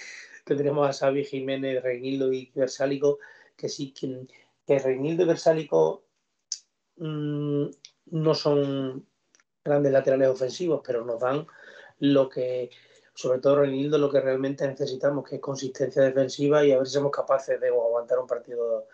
[0.45, 3.19] tendríamos a Xavi, Jiménez, Reinildo y Versálico,
[3.55, 4.27] que sí, que,
[4.65, 6.03] que Reinildo y Versálico
[6.97, 7.65] mmm,
[8.11, 9.05] no son
[9.63, 11.45] grandes laterales ofensivos, pero nos dan
[11.99, 12.69] lo que,
[13.13, 16.93] sobre todo Reinildo, lo que realmente necesitamos, que es consistencia defensiva y a ver si
[16.93, 18.87] somos capaces de aguantar un partido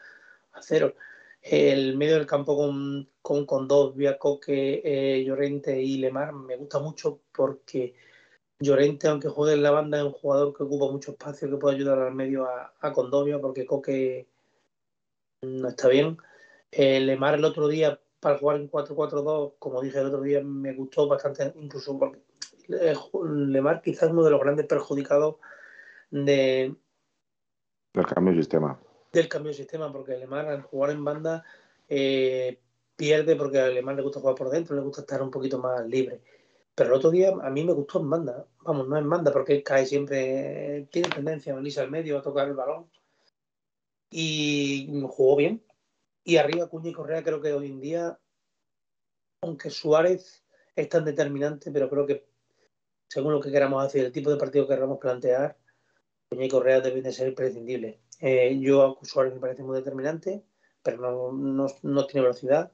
[0.53, 0.95] a cero.
[1.41, 3.93] El medio del campo con, con, con dos,
[4.47, 7.93] eh, Llorente y Lemar, me gusta mucho porque
[8.59, 11.75] Llorente, aunque juegue en la banda, es un jugador que ocupa mucho espacio, que puede
[11.75, 12.93] ayudar al medio a, a
[13.41, 14.27] porque Coque
[15.41, 16.17] no está bien.
[16.75, 20.73] Eh, Lemar el otro día, para jugar en 4-4-2, como dije el otro día, me
[20.73, 22.21] gustó bastante, incluso porque
[22.69, 25.35] eh, Lemar quizás uno de los grandes perjudicados
[26.09, 26.75] de,
[27.93, 28.79] del cambio de sistema.
[29.11, 31.43] Del cambio de sistema, porque Alemán al jugar en banda
[31.87, 32.59] eh,
[32.95, 35.85] pierde porque a Alemán le gusta jugar por dentro, le gusta estar un poquito más
[35.85, 36.21] libre.
[36.73, 38.47] Pero el otro día a mí me gustó en banda.
[38.61, 42.47] Vamos, no en banda, porque cae siempre, tiene tendencia a venirse al medio, a tocar
[42.47, 42.89] el balón.
[44.09, 45.63] Y jugó bien.
[46.23, 48.19] Y arriba Cuña y Correa creo que hoy en día,
[49.41, 50.43] aunque Suárez
[50.75, 52.25] es tan determinante, pero creo que
[53.07, 55.57] según lo que queramos hacer, el tipo de partido que queramos plantear,
[56.29, 57.99] Cuña y Correa deben de ser imprescindibles.
[58.19, 60.43] Eh, yo a Suárez me parece muy determinante,
[60.81, 62.71] pero no, no, no tiene velocidad.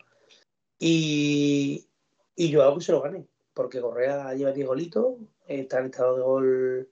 [0.77, 1.89] Y,
[2.35, 3.27] y yo hago que se lo gane
[3.59, 6.89] porque Correa lleva 10 golitos, está en estado de gol,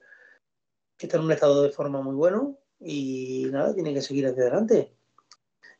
[0.98, 4.94] está en un estado de forma muy bueno y nada, tiene que seguir hacia adelante.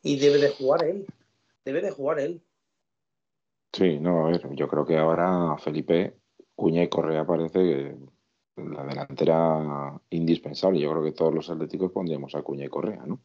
[0.09, 1.07] Y debe de jugar él,
[1.67, 2.43] debe de jugar él.
[3.75, 6.17] Sí, no, a ver, yo creo que ahora Felipe,
[6.55, 7.95] Cuña y Correa parece
[8.57, 10.81] la delantera indispensable.
[10.81, 13.21] Yo creo que todos los atléticos pondríamos a Cuña y Correa, ¿no?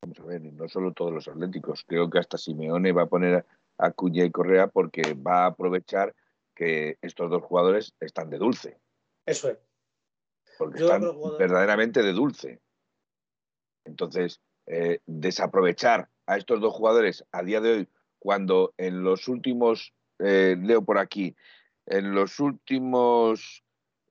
[0.00, 3.44] Vamos a ver, no solo todos los atléticos, creo que hasta Simeone va a poner
[3.76, 6.14] a y Correa porque va a aprovechar
[6.54, 8.80] que estos dos jugadores están de dulce.
[9.26, 9.58] Eso es.
[10.56, 11.02] Porque están
[11.38, 12.62] verdaderamente de dulce.
[13.84, 19.92] Entonces, eh, desaprovechar a estos dos jugadores a día de hoy, cuando en los últimos,
[20.18, 21.34] eh, leo por aquí,
[21.86, 23.64] en los últimos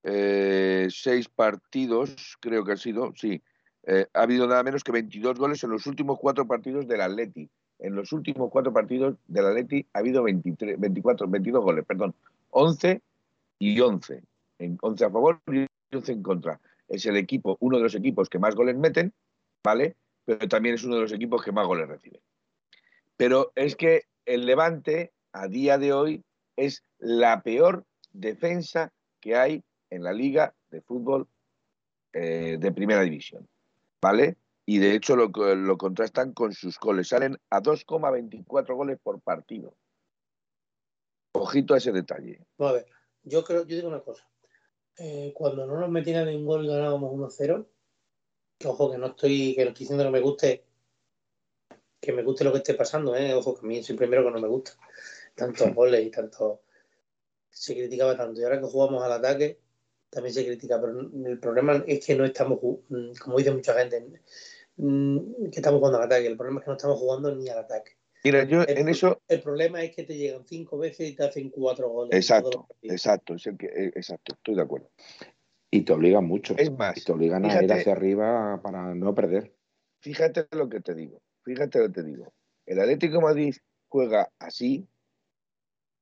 [0.04, 3.42] eh, seis partidos, creo que ha sido, sí,
[4.14, 7.50] ha habido nada menos que 22 goles en los últimos cuatro partidos del Atleti
[7.82, 12.14] en los últimos cuatro partidos del Atleti ha habido 23, 24, 22 goles, perdón,
[12.52, 13.02] 11
[13.60, 14.24] y 11.
[14.60, 16.62] En 11 a favor y 11 en contra.
[16.88, 19.14] Es el equipo, uno de los equipos que más goles meten,
[19.64, 19.96] ¿vale?
[20.26, 22.22] Pero también es uno de los equipos que más goles recibe.
[23.18, 26.24] Pero es que el Levante, a día de hoy,
[26.56, 31.28] es la peor defensa que hay en la Liga de Fútbol
[32.14, 33.48] eh, de Primera División,
[34.02, 34.38] ¿vale?
[34.72, 35.32] y de hecho lo,
[35.78, 37.10] contrastan con sus goles.
[37.10, 39.76] Salen a 2,24 goles por partido.
[41.34, 42.46] Ojito a ese detalle.
[42.60, 42.86] A ver,
[43.24, 44.26] yo creo, yo digo una cosa.
[44.98, 47.81] Eh, cuando no nos metían en gol y ganábamos 1-0, que
[48.65, 50.63] ojo que no estoy, que no estoy diciendo que me guste,
[52.00, 53.34] que me guste lo que esté pasando, ¿eh?
[53.34, 54.74] ojo que a mí es el primero que no me gusta.
[55.36, 56.62] Tantos goles y tanto
[57.50, 58.39] se criticaba tanto.
[58.39, 59.60] Y ahora que jugamos al ataque,
[60.10, 64.21] también se critica, pero el problema es que no estamos, mm, como dice mucha gente,
[64.78, 66.28] mm, que estamos jugando al ataque.
[66.28, 67.91] El problema es que no estamos jugando ni al ataque.
[68.24, 69.21] Mira, yo en eso.
[69.28, 72.15] El problema es que te llegan cinco veces y te hacen cuatro goles.
[72.15, 74.89] Exacto, exacto, eh, exacto, estoy de acuerdo.
[75.72, 76.54] Y te obligan mucho.
[76.58, 79.56] Es más, y te obligan a ir hacia arriba para no perder.
[80.02, 82.34] Fíjate lo que te digo, fíjate lo que te digo.
[82.66, 83.56] El Atlético Madrid
[83.88, 84.86] juega así,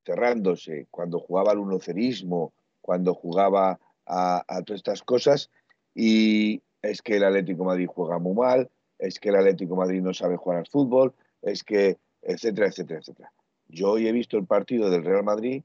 [0.04, 5.50] cerrándose, cuando jugaba al unocerismo, cuando jugaba a, todas estas cosas
[5.94, 10.14] y es que el Atlético Madrid juega muy mal, es que el Atlético Madrid no
[10.14, 13.32] sabe jugar al fútbol, es que, etcétera, etcétera, etcétera.
[13.68, 15.62] Yo hoy he visto el partido del Real Madrid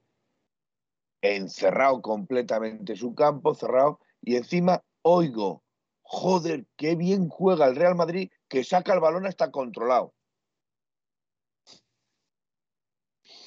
[1.34, 5.64] encerrado completamente su campo, cerrado, y encima oigo,
[6.02, 10.14] joder, qué bien juega el Real Madrid que saca el balón hasta controlado.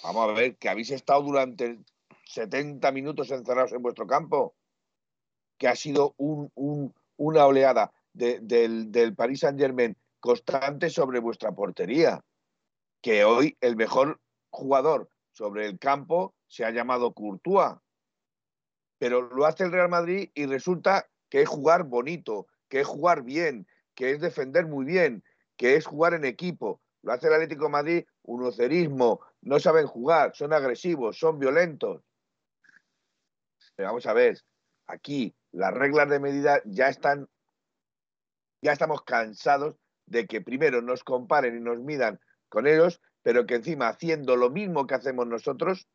[0.03, 1.79] Vamos a ver, que habéis estado durante
[2.25, 4.55] 70 minutos encerrados en vuestro campo
[5.59, 12.25] que ha sido una oleada del, del Paris Saint Germain constante sobre vuestra portería.
[13.01, 17.77] Que hoy el mejor jugador sobre el campo se ha llamado Courtois.
[18.99, 23.23] Pero lo hace el Real Madrid y resulta que es jugar bonito, que es jugar
[23.23, 25.23] bien, que es defender muy bien,
[25.57, 26.81] que es jugar en equipo.
[27.03, 32.03] Lo hace el Atlético de Madrid, unocerismo, no saben jugar, son agresivos, son violentos.
[33.77, 34.41] Pero vamos a ver,
[34.87, 37.29] aquí las reglas de medida ya están,
[38.61, 43.57] ya estamos cansados de que primero nos comparen y nos midan con ellos, pero que
[43.57, 45.87] encima haciendo lo mismo que hacemos nosotros,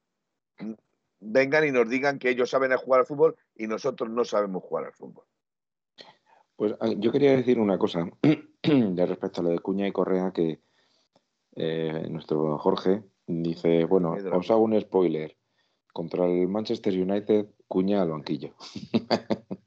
[1.19, 4.85] vengan y nos digan que ellos saben jugar al fútbol y nosotros no sabemos jugar
[4.85, 5.25] al fútbol.
[6.55, 8.09] Pues ah, yo quería decir una cosa
[8.63, 10.61] de respecto a lo de Cuña y Correa, que
[11.55, 15.37] eh, nuestro Jorge dice, bueno, os hago un spoiler.
[15.91, 18.55] Contra el Manchester United, Cuña al banquillo.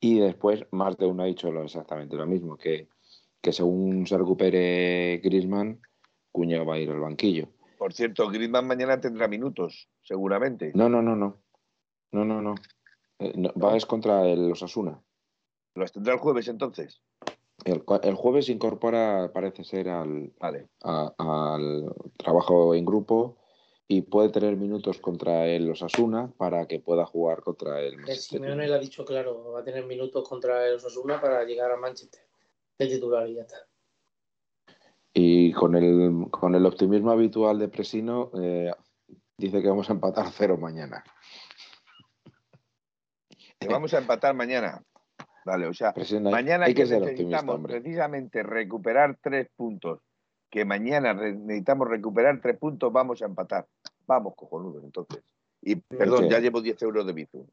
[0.00, 2.88] y después más de uno ha dicho exactamente lo mismo, que,
[3.42, 5.80] según se recupere Grisman,
[6.32, 7.48] Cuña va a ir al banquillo.
[7.88, 10.72] Por cierto, Grisman mañana tendrá minutos, seguramente.
[10.74, 11.40] No, no, no, no.
[12.12, 12.54] No, no, no.
[13.18, 15.02] Eh, va es contra el Osasuna.
[15.74, 17.00] ¿Los tendrá el jueves entonces?
[17.64, 17.80] El,
[18.14, 23.38] jueves incorpora, parece ser, al, al trabajo en grupo
[23.86, 28.38] y puede tener minutos contra el Osasuna para que pueda jugar contra el Manchester.
[28.38, 31.78] Simeone le ha dicho claro, va a tener minutos contra el Osasuna para llegar a
[31.78, 32.20] Manchester
[32.78, 33.66] de titular y ya está.
[35.20, 38.70] Y con el, con el optimismo habitual de Presino, eh,
[39.36, 41.02] dice que vamos a empatar cero mañana.
[43.58, 44.80] Que vamos a empatar mañana.
[45.44, 50.00] Vale, o sea, mañana hay que, necesitamos precisamente recuperar tres puntos
[50.50, 53.66] que mañana necesitamos recuperar tres puntos, vamos a empatar.
[54.06, 55.22] Vamos, cojonudos, entonces.
[55.60, 57.46] Y perdón, ya llevo 10 euros de Bizum.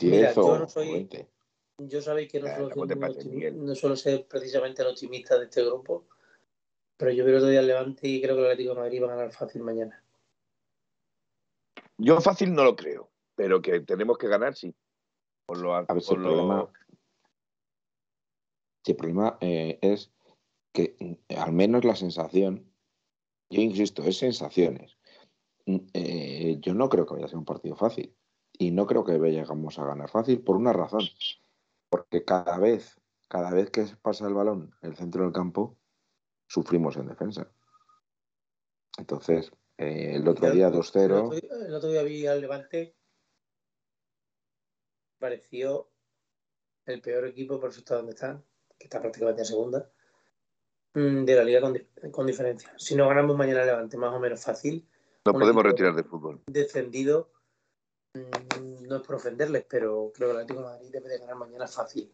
[0.00, 1.08] Mira, yo no soy.
[1.78, 6.06] Yo sabéis que no, suelo, ser precisamente el optimista de este grupo,
[7.02, 9.16] pero yo veo todavía el Levante y creo que el Atlético de Madrid va a
[9.16, 10.04] ganar fácil mañana.
[11.98, 14.72] Yo fácil no lo creo, pero que tenemos que ganar, sí.
[15.44, 16.72] Por lo, a ver, el, problema,
[18.86, 20.12] el problema eh, es
[20.72, 22.72] que mm, al menos la sensación,
[23.50, 24.96] yo insisto, es sensaciones.
[25.66, 28.14] Mm, eh, yo no creo que vaya a ser un partido fácil
[28.56, 31.02] y no creo que vayamos a ganar fácil por una razón,
[31.90, 35.76] porque cada vez, cada vez que pasa el balón el centro del campo,
[36.52, 37.50] sufrimos en defensa.
[38.98, 41.66] Entonces, eh, el otro día 2-0.
[41.66, 42.94] El, otro día vi al Levante,
[45.18, 45.88] pareció
[46.86, 48.42] el peor equipo por está donde está,
[48.78, 49.90] que está prácticamente en segunda
[50.94, 51.60] Mm, de la liga
[52.10, 52.72] con, diferencia.
[52.76, 54.86] Si no ganamos mañana Levante más o menos fácil.
[55.24, 56.42] No podemos retirar de fútbol.
[56.46, 57.30] Descendido,
[58.14, 61.36] mm, no es por ofenderles, pero creo que el Atlético de Madrid debe de ganar
[61.36, 62.12] mañana fácil.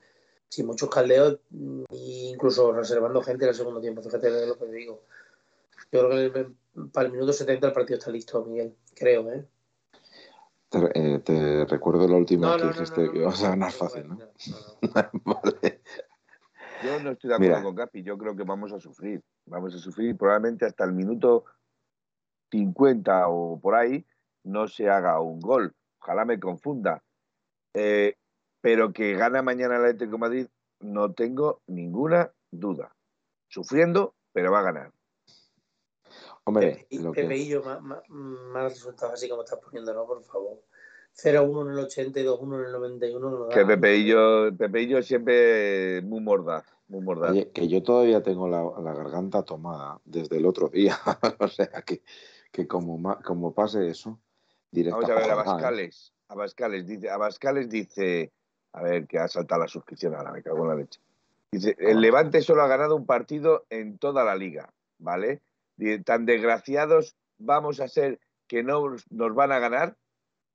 [0.49, 4.03] Sin muchos caldeos, mm, incluso reservando gente en el segundo tiempo.
[4.03, 5.05] Fíjate lo que digo.
[5.93, 6.47] Yo creo que
[6.93, 8.75] para el minuto 70 el partido está listo, Miguel.
[8.95, 9.47] Creo, ¿eh?
[10.69, 10.81] Te,
[11.35, 14.19] eh, recuerdo la última vez que dijiste que ibas a ganar fácil, ¿no?
[15.25, 15.81] vale.
[16.85, 19.23] Yo no estoy de acuerdo con Capi, yo creo que vamos a sufrir.
[19.47, 21.45] Vamos a sufrir probablemente hasta el minuto
[22.51, 24.05] 50 o por ahí
[24.45, 25.75] no se haga un gol.
[26.01, 27.03] Ojalá me confunda.
[27.75, 28.15] Eh,
[28.61, 30.47] pero que gana mañana el Atlético de Madrid,
[30.81, 32.95] no tengo ninguna duda.
[33.49, 34.93] Sufriendo, pero va a ganar.
[36.45, 40.07] Hombre, lo Pepe y yo, más, resultados así como estás poniendo, ¿no?
[40.07, 40.63] Por favor.
[41.15, 43.49] 0-1 en el 80 y 2-1 en el 91.
[43.49, 46.65] que Pepe y, yo, Pepe y yo siempre muy mordaz.
[46.87, 47.35] Muy mordaz.
[47.53, 48.63] que yo todavía tengo la,
[48.95, 50.97] garganta tomada desde el otro día.
[51.41, 52.03] o sea, que,
[52.51, 54.19] que como, como pase eso,
[54.71, 55.13] directamente.
[55.13, 56.15] Vamos a ver, Abascales.
[56.29, 58.33] Abascales dice, Abascales dice,
[58.73, 61.01] a ver, que ha saltado la suscripción ahora, me cago en la leche.
[61.51, 62.01] Dice, el ah.
[62.01, 65.41] Levante solo ha ganado un partido en toda la liga, ¿vale?
[66.05, 69.97] tan desgraciados vamos a ser que no nos van a ganar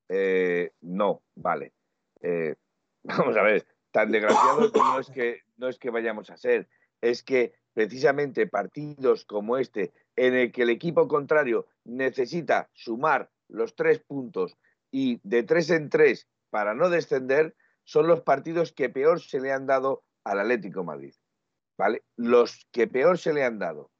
[0.10, 1.74] eh, no, vale.
[2.22, 2.56] Eh,
[3.04, 6.68] vamos a ver, tan desgraciados no es, que, no es que vayamos a ser,
[7.02, 13.76] es que precisamente partidos como este, en el que el equipo contrario necesita sumar los
[13.76, 14.56] tres puntos
[14.92, 19.52] y de tres en tres para no descender, son los partidos que peor se le
[19.52, 21.14] han dado al Atlético Madrid.
[21.78, 22.04] ¿Vale?
[22.16, 23.92] Los que peor se le han dado.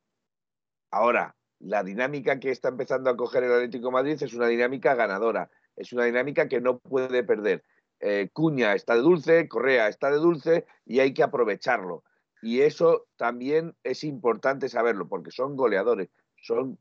[0.92, 5.50] Ahora, la dinámica que está empezando a coger el Atlético Madrid es una dinámica ganadora
[5.76, 7.64] es una dinámica que no puede perder.
[8.00, 12.04] Eh, Cuña está de dulce, Correa está de dulce y hay que aprovecharlo.
[12.42, 16.10] Y eso también es importante saberlo, porque son goleadores,
[16.42, 16.78] son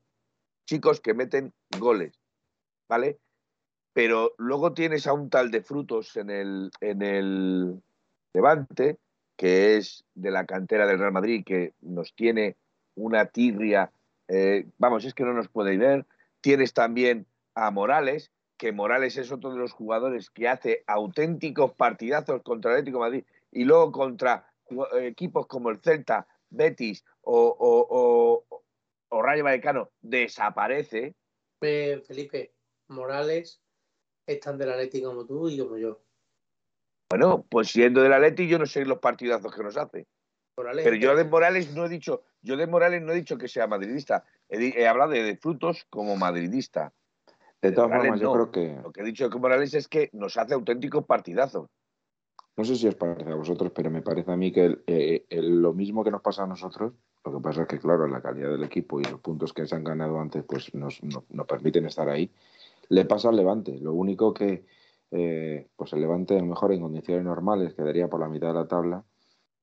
[0.67, 2.19] chicos que meten goles,
[2.89, 3.21] ¿vale?
[3.93, 7.83] Pero luego tienes a un tal de frutos en el, en el
[8.33, 8.99] Levante,
[9.37, 12.57] que es de la cantera del Real Madrid, que nos tiene
[12.95, 13.91] una tirria,
[14.29, 16.07] eh, vamos, es que no nos puede ver.
[16.41, 22.43] Tienes también a Morales, que Morales es otro de los jugadores que hace auténticos partidazos
[22.43, 28.45] contra el Atlético Madrid y luego contra eh, equipos como el Celta, Betis o,
[29.11, 31.15] Rayo Vallecano desaparece.
[31.61, 32.53] Felipe,
[32.89, 33.62] Morales
[34.33, 36.01] es tan del Atlético como tú y como yo.
[37.11, 40.07] Bueno, pues siendo del Atlético yo no sé los partidazos que nos hace.
[40.55, 43.67] Pero yo de Morales no he dicho, yo de Morales no he dicho que sea
[43.67, 44.25] madridista.
[44.49, 46.93] He, hablado de frutos como madridista.
[47.61, 48.81] De todas formas, yo creo que.
[48.83, 51.69] Lo que he dicho de Morales es que nos hace auténticos partidazos.
[52.57, 55.73] No sé si os parece a vosotros, pero me parece a mí que eh, lo
[55.73, 56.93] mismo que nos pasa a nosotros,
[57.25, 59.75] lo que pasa es que, claro, la calidad del equipo y los puntos que se
[59.75, 61.01] han ganado antes, pues nos,
[61.49, 62.31] permiten estar ahí.
[62.93, 63.79] Le pasa al Levante.
[63.79, 64.65] Lo único que,
[65.11, 68.55] eh, pues el Levante, a lo mejor en condiciones normales, quedaría por la mitad de
[68.55, 69.05] la tabla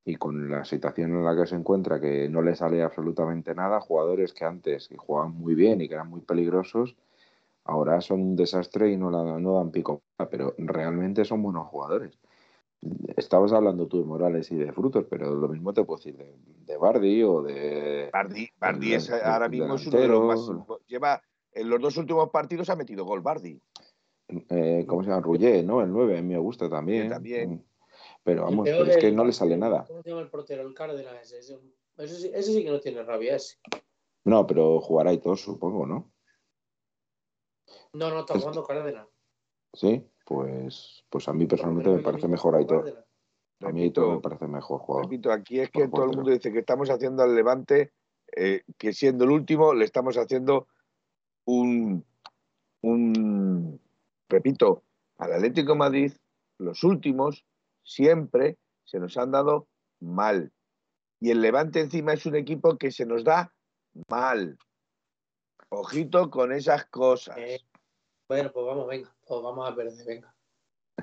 [0.06, 3.82] y con la situación en la que se encuentra, que no le sale absolutamente nada,
[3.82, 6.96] jugadores que antes jugaban muy bien y que eran muy peligrosos
[7.70, 10.02] Ahora son un desastre y no, la, no dan pico,
[10.32, 12.18] pero realmente son buenos jugadores.
[13.16, 16.36] Estabas hablando tú de Morales y de Frutos, pero lo mismo te puedo decir de,
[16.66, 18.10] de Bardi o de.
[18.12, 20.80] Bardi, Bardi es, ahora mismo es uno de los más.
[20.88, 21.22] Lleva,
[21.60, 23.62] en los dos últimos partidos ha metido gol Bardi.
[24.28, 25.22] Eh, ¿Cómo se llama?
[25.22, 25.82] Rullé, ¿no?
[25.82, 27.04] El 9, a mí me gusta también.
[27.04, 27.52] Sí, también.
[27.52, 27.64] Mm.
[28.24, 29.86] Pero vamos, pero es que no le sale nada.
[29.88, 30.62] ¿Cómo se llama el portero?
[30.62, 31.60] El Cárdenas ese.
[31.98, 33.58] Ese, ese sí, que no tiene rabia ese.
[34.24, 36.12] No, pero jugará y todo, supongo, ¿no?
[37.94, 39.08] No, no, está Es- jugando Cárdenas.
[39.74, 43.06] Sí, pues, pues a mí personalmente me parece mejor Aitor.
[43.62, 45.06] A mí Aitor me parece mejor jugador.
[45.06, 47.92] repito, aquí es que todo el mundo dice que estamos haciendo al Levante,
[48.36, 50.68] eh, que siendo el último, le estamos haciendo
[51.50, 52.06] un,
[52.82, 53.82] un,
[54.30, 54.84] repito,
[55.18, 56.14] al Atlético de Madrid,
[56.60, 57.44] los últimos
[57.84, 59.68] siempre se nos han dado
[60.00, 60.52] mal.
[61.20, 63.54] Y el Levante encima es un equipo que se nos da
[64.10, 64.58] mal.
[65.70, 67.38] Ojito con esas cosas.
[67.38, 67.60] Eh,
[68.28, 69.14] bueno, pues vamos, venga.
[69.28, 70.36] Pues vamos a perder, venga.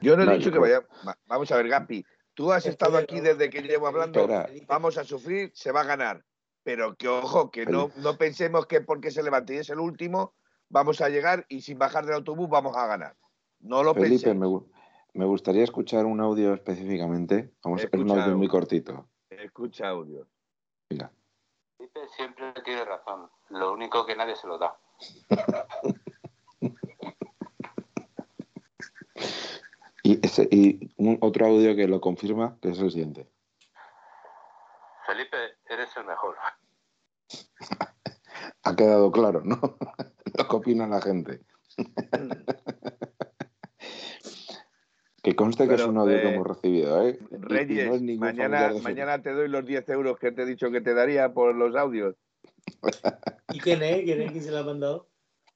[0.00, 0.80] Yo no he dicho que vaya.
[1.06, 2.04] va- Vamos a ver, Gapi.
[2.34, 4.20] Tú has estado aquí desde que llevo hablando.
[4.20, 4.48] Espera.
[4.66, 6.24] Vamos a sufrir, se va a ganar.
[6.66, 10.34] Pero que ojo, que no, no pensemos que porque se levante y es el último,
[10.68, 13.16] vamos a llegar y sin bajar del autobús vamos a ganar.
[13.60, 14.34] No lo Felipe, pensé.
[14.34, 14.66] me, gu-
[15.14, 17.52] me gustaría escuchar un audio específicamente.
[17.62, 19.08] Vamos, es un Escucha audio muy cortito.
[19.30, 20.26] Escucha audio.
[20.90, 21.12] Venga.
[21.78, 23.30] Felipe siempre tiene razón.
[23.50, 24.76] Lo único que nadie se lo da.
[30.02, 33.28] Y, ese, y un, otro audio que lo confirma, que es el siguiente.
[35.04, 35.36] Felipe,
[35.68, 36.36] eres el mejor.
[38.62, 39.58] Ha quedado claro, ¿no?
[40.38, 41.40] lo que opina la gente.
[45.22, 47.18] que conste que es un audio eh, que hemos recibido, ¿eh?
[47.30, 50.70] Y- y Reyes, no mañana, mañana te doy los 10 euros que te he dicho
[50.70, 52.14] que te daría por los audios.
[53.52, 54.02] ¿Y quién es?
[54.04, 54.32] ¿Quién es?
[54.32, 55.08] ¿Quién se la ha mandado?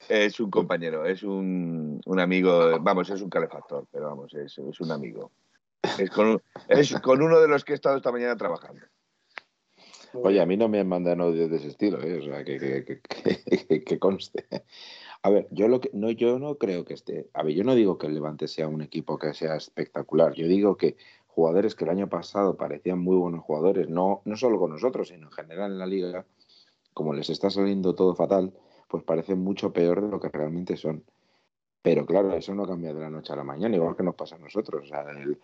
[0.08, 4.80] Es un compañero, es un, un amigo, vamos, es un calefactor, pero vamos, es, es
[4.80, 5.30] un amigo.
[5.98, 8.80] Es con, un- es con uno de los que he estado esta mañana trabajando.
[10.12, 12.18] Oye, a mí no me mandan audios de ese estilo, ¿eh?
[12.18, 14.46] o sea, que, que, que- que- que conste.
[15.22, 17.28] A ver, yo lo que no, yo no creo que esté.
[17.34, 20.34] A ver, yo no digo que el Levante sea un equipo que sea espectacular.
[20.34, 20.96] Yo digo que
[21.28, 25.26] jugadores que el año pasado parecían muy buenos jugadores, no, no solo con nosotros, sino
[25.28, 26.26] en general en la liga,
[26.94, 28.52] como les está saliendo todo fatal,
[28.88, 31.04] pues parecen mucho peor de lo que realmente son.
[31.82, 34.36] Pero claro, eso no cambia de la noche a la mañana, igual que nos pasa
[34.36, 34.82] a nosotros.
[34.84, 35.38] O sea, el,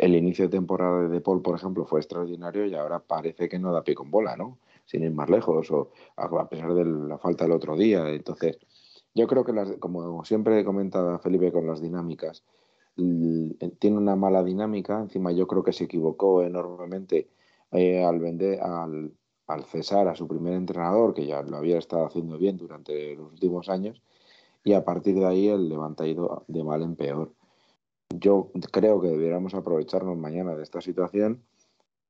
[0.00, 3.58] el- inicio de temporada de De Paul, por ejemplo, fue extraordinario y ahora parece que
[3.58, 4.58] no da pie con bola, ¿no?
[4.86, 8.08] Sin ir más lejos, o a pesar de la falta del otro día.
[8.08, 8.58] Entonces,
[9.14, 12.44] yo creo que, las, como siempre comentaba Felipe con las dinámicas,
[13.78, 15.00] tiene una mala dinámica.
[15.00, 17.28] Encima, yo creo que se equivocó enormemente
[17.72, 19.12] eh, al vender, al,
[19.46, 23.32] al cesar a su primer entrenador, que ya lo había estado haciendo bien durante los
[23.32, 24.00] últimos años,
[24.64, 27.32] y a partir de ahí el Levante ha ido de mal en peor.
[28.08, 31.42] Yo creo que debiéramos aprovecharnos mañana de esta situación.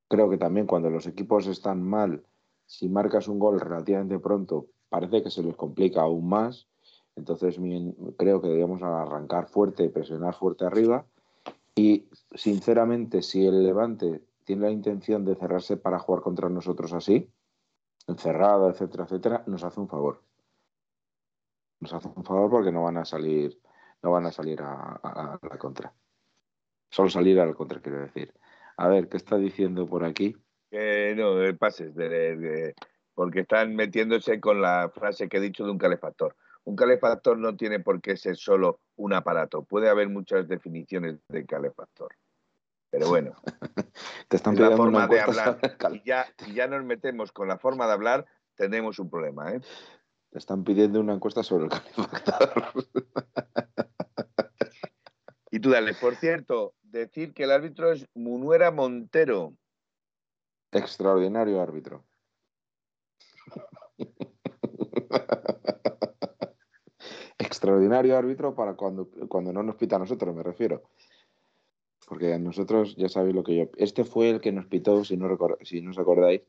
[0.08, 2.24] Creo que también cuando los equipos están mal,
[2.66, 6.68] si marcas un gol relativamente pronto, parece que se les complica aún más.
[7.16, 7.58] Entonces
[8.16, 11.06] creo que debemos arrancar fuerte, presionar fuerte arriba.
[11.74, 17.28] Y sinceramente, si el Levante tiene la intención de cerrarse para jugar contra nosotros así,
[18.06, 20.20] encerrado, etcétera, etcétera, nos hace un favor.
[21.84, 23.60] Nos hace un favor porque no van a salir,
[24.02, 25.92] no van a salir a, a- a la contra.
[26.90, 28.32] Solo salir a la contra, quiero decir.
[28.78, 30.34] A ver, ¿qué está diciendo por aquí?
[30.70, 32.74] Que no, eh, pases, de, de-
[33.12, 36.34] porque están metiéndose con la frase que he dicho de un calefactor.
[36.64, 39.62] Un calefactor no tiene por qué ser solo un aparato.
[39.62, 42.14] Puede haber muchas definiciones de calefactor.
[42.88, 43.34] Pero bueno,
[44.28, 45.58] Te están es la forma una de hablar.
[46.06, 48.24] ya, y ya nos metemos con la forma de hablar,
[48.54, 49.52] tenemos un problema.
[49.52, 49.60] ¿eh?
[50.34, 52.64] Te están pidiendo una encuesta sobre el calefactor.
[55.52, 59.54] Y tú dale, por cierto, decir que el árbitro es Munuera Montero.
[60.72, 62.04] Extraordinario árbitro.
[67.38, 70.82] Extraordinario árbitro para cuando, cuando no nos pita a nosotros, me refiero.
[72.08, 73.70] Porque a nosotros, ya sabéis lo que yo.
[73.76, 75.28] Este fue el que nos pitó, si no,
[75.62, 76.42] si no os acordáis,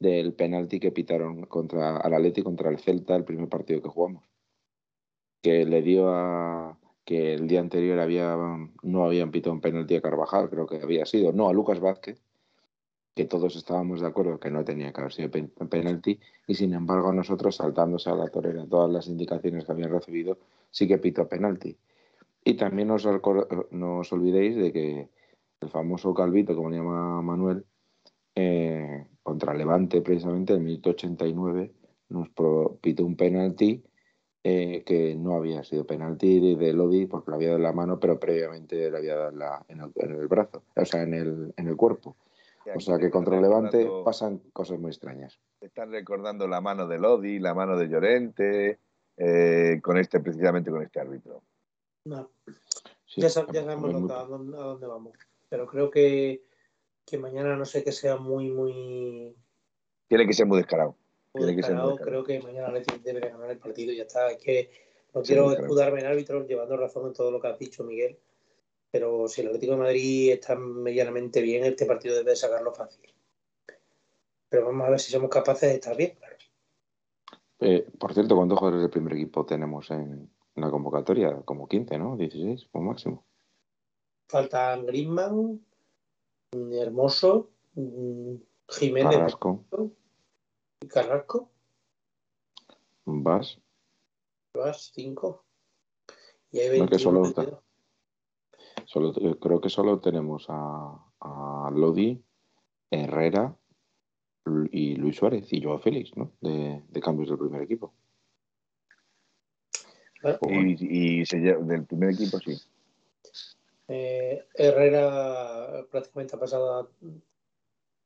[0.00, 4.24] del penalti que pitaron contra al Atleti contra el Celta, el primer partido que jugamos.
[5.42, 6.76] Que le dio a.
[7.04, 8.36] que el día anterior había
[8.82, 11.32] no habían pitado un penalti a Carvajal, creo que había sido.
[11.32, 12.20] No, a Lucas Vázquez
[13.14, 16.72] que todos estábamos de acuerdo que no tenía que haber sido pen- penalti y sin
[16.74, 20.38] embargo nosotros saltándose a la torera todas las indicaciones que habían recibido
[20.70, 21.76] sí que pitó penalti
[22.44, 23.06] y también no os,
[23.72, 25.08] no os olvidéis de que
[25.60, 27.66] el famoso Calvito como le llama Manuel
[28.36, 31.72] eh, contra Levante precisamente en el minuto 89
[32.08, 32.28] nos
[32.80, 33.82] pitó un penalti
[34.42, 37.72] eh, que no había sido penalti de, de Lodi porque lo había dado en la
[37.72, 41.02] mano pero previamente le había dado en, la- en el, en el brazo o sea
[41.02, 42.16] en el, en el cuerpo
[42.74, 45.40] o sea que contra Levante pasan cosas muy extrañas.
[45.60, 48.78] Están recordando la mano de Lodi, la mano de Llorente,
[49.16, 51.42] eh, con este, precisamente con este árbitro.
[52.04, 52.30] No.
[53.06, 55.12] Sí, ya, sab- ya es sabemos muy- lo que- a, dónde, a dónde vamos.
[55.48, 56.42] Pero creo que,
[57.06, 59.36] que mañana no sé que sea muy, muy,
[60.08, 60.96] Tiene que ser muy descarado.
[61.34, 61.90] muy Tiene que ser muy descarado.
[61.90, 62.24] descarado.
[62.24, 62.72] Creo que mañana
[63.02, 64.30] debe de ganar el partido y ya está.
[64.30, 64.70] Es que
[65.14, 68.18] no Sí, quiero escudarme en árbitros llevando razón en todo lo que has dicho, Miguel.
[68.92, 73.12] Pero si el Atlético de Madrid está medianamente bien, este partido debe de sacarlo fácil.
[74.48, 76.36] Pero vamos a ver si somos capaces de estar bien, claro.
[77.60, 81.42] Eh, por cierto, ¿cuántos jugadores del primer equipo tenemos en, en la convocatoria?
[81.44, 82.16] Como 15, ¿no?
[82.16, 83.24] 16, como máximo.
[84.28, 85.64] Faltan Griezmann,
[86.52, 88.34] Hermoso, mm,
[88.68, 89.64] Jiménez Carrasco,
[90.88, 91.50] Carrasco.
[93.04, 93.58] Vas.
[94.54, 95.44] Vas, cinco.
[96.50, 97.22] Y hay No, que 21
[98.86, 102.20] solo eh, creo que solo tenemos a, a Lodi,
[102.90, 103.56] Herrera
[104.72, 106.32] y Luis Suárez y Joao Félix, ¿no?
[106.40, 107.94] De, de cambios del primer equipo.
[110.20, 112.56] Bueno, Y, y se lle- del primer equipo sí.
[113.92, 116.88] Eh, Herrera prácticamente ha pasado a,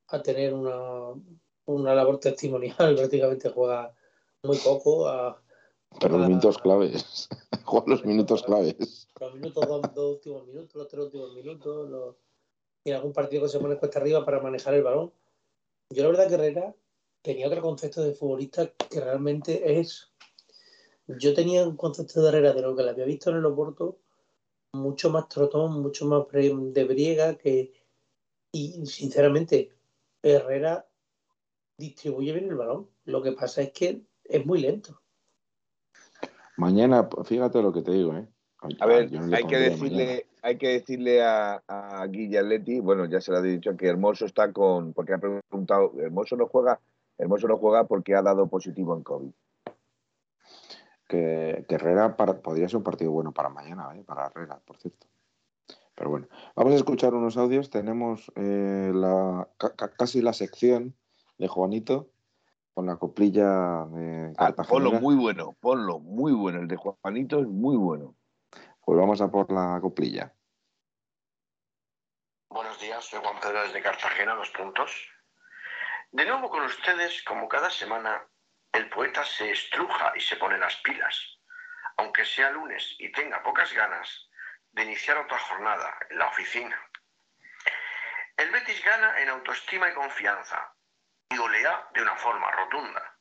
[0.07, 1.13] a tener una,
[1.65, 3.93] una labor testimonial, prácticamente juega
[4.43, 5.41] muy poco, a
[5.99, 7.29] pero los minutos claves.
[7.63, 9.07] Juega los minutos claves.
[9.19, 12.15] los minutos, dos, dos últimos minutos, los tres últimos minutos, los-
[12.83, 15.11] y en algún partido que se pone cuesta arriba para manejar el balón.
[15.89, 16.75] Yo la verdad que Herrera
[17.21, 20.11] tenía otro concepto de futbolista que realmente es...
[21.07, 23.97] Yo tenía un concepto de Herrera de lo que le había visto en el Oporto,
[24.75, 27.73] mucho más trotón, mucho más de briega que...
[28.51, 29.71] Y sinceramente,
[30.21, 30.87] Herrera
[31.77, 32.89] distribuye bien el balón.
[33.05, 35.01] Lo que pasa es que es muy lento.
[36.57, 38.27] Mañana, fíjate lo que te digo, ¿eh?
[38.79, 40.21] A ver, no hay que decirle, mañana.
[40.41, 44.25] hay que decirle a, a Guille Atleti, bueno, ya se lo ha dicho que Hermoso
[44.25, 46.79] está con, porque ha preguntado, Hermoso no juega,
[47.17, 49.31] Hermoso no juega porque ha dado positivo en COVID.
[51.07, 54.03] Que, que Herrera para- podría ser un partido bueno para mañana, ¿eh?
[54.03, 55.07] Para Herrera, por cierto.
[55.93, 57.69] Pero bueno, vamos a escuchar unos audios.
[57.69, 60.95] Tenemos eh, la, ca- ca- casi la sección
[61.37, 62.09] de Juanito
[62.73, 67.47] con la coplilla de Ah, ponlo muy bueno, ponlo muy bueno, el de Juanito es
[67.47, 68.15] muy bueno.
[68.83, 70.33] Pues vamos a por la coplilla.
[72.49, 74.91] Buenos días, soy Juan Pedro desde Cartagena, dos puntos.
[76.11, 78.27] De nuevo con ustedes, como cada semana,
[78.75, 81.39] el poeta se estruja y se pone las pilas,
[81.97, 84.29] aunque sea lunes y tenga pocas ganas
[84.71, 86.77] de iniciar otra jornada en la oficina.
[88.35, 90.73] El Betis gana en autoestima y confianza
[91.29, 93.17] y golea de una forma rotunda.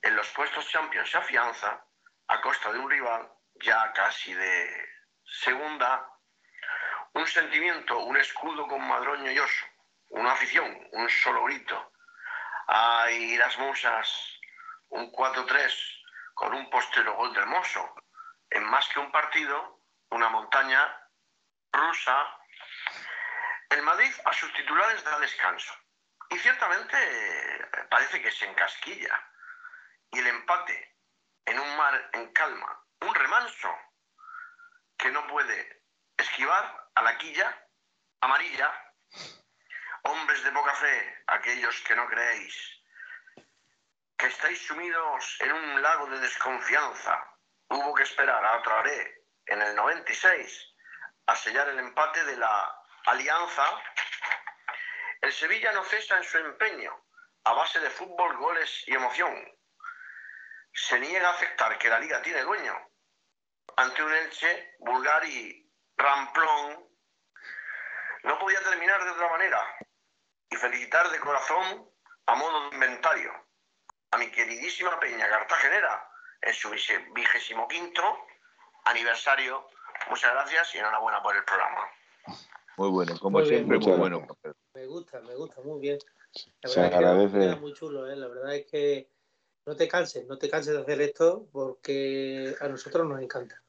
[0.00, 1.84] En los puestos Champions se afianza
[2.28, 4.88] a costa de un rival ya casi de
[5.24, 6.08] segunda
[7.14, 9.66] un sentimiento, un escudo con madroño y oso,
[10.10, 11.92] una afición, un solo grito.
[12.68, 14.31] Ay, las musas,
[14.92, 16.02] un 4-3
[16.34, 17.94] con un postero gol del mozo.
[18.50, 19.80] En más que un partido,
[20.10, 20.80] una montaña
[21.72, 22.38] rusa.
[23.70, 25.72] El Madrid a sus titulares da descanso.
[26.30, 29.18] Y ciertamente eh, parece que se encasquilla.
[30.10, 30.96] Y el empate
[31.46, 33.74] en un mar en calma, un remanso
[34.98, 35.84] que no puede
[36.18, 37.66] esquivar a la quilla
[38.20, 38.70] amarilla.
[40.04, 42.81] Hombres de poca fe, aquellos que no creéis,
[44.32, 47.22] estáis sumidos en un lago de desconfianza.
[47.68, 50.74] Hubo que esperar a Traoré en el 96
[51.26, 52.74] a sellar el empate de la
[53.06, 53.64] Alianza.
[55.20, 56.92] El Sevilla no cesa en su empeño
[57.44, 59.34] a base de fútbol, goles y emoción.
[60.72, 62.74] Se niega a aceptar que la liga tiene dueño
[63.76, 66.88] ante un Elche vulgar y ramplón.
[68.22, 69.76] No podía terminar de otra manera
[70.48, 71.90] y felicitar de corazón
[72.26, 73.51] a modo de inventario
[74.12, 76.06] a mi queridísima Peña Cartagenera
[76.42, 76.70] en su
[77.14, 78.02] vigésimo quinto
[78.84, 79.66] aniversario.
[80.10, 81.80] Muchas gracias y enhorabuena por el programa.
[82.76, 84.18] Muy bueno, como Muy bien, siempre, muy bueno.
[84.20, 84.54] gracias.
[84.74, 85.98] Me gusta, me gusta, muy bien.
[86.62, 87.38] La Se verdad es que agradece.
[87.38, 88.16] queda muy chulo, ¿eh?
[88.16, 89.08] La verdad es que
[89.66, 93.62] no te canses, no te canses de hacer esto porque a nosotros nos encanta.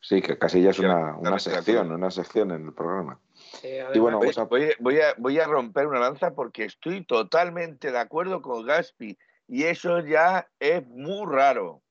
[0.00, 3.20] Sí, que casi ya es una, una sección, una sección en el programa.
[3.62, 4.44] Eh, Y bueno, a-
[4.78, 9.16] voy a, voy a romper una lanza porque estoy totalmente de acuerdo con Gaspi
[9.50, 11.82] y eso ya es muy raro.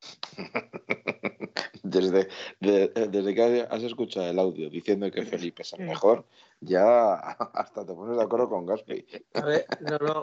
[1.82, 2.28] Desde,
[2.60, 6.24] de- desde que has escuchado el audio diciendo que Felipe es el mejor,
[6.60, 7.14] ya
[7.54, 9.04] hasta te pones de acuerdo con Gaspi.
[9.34, 10.22] a ver, no, no.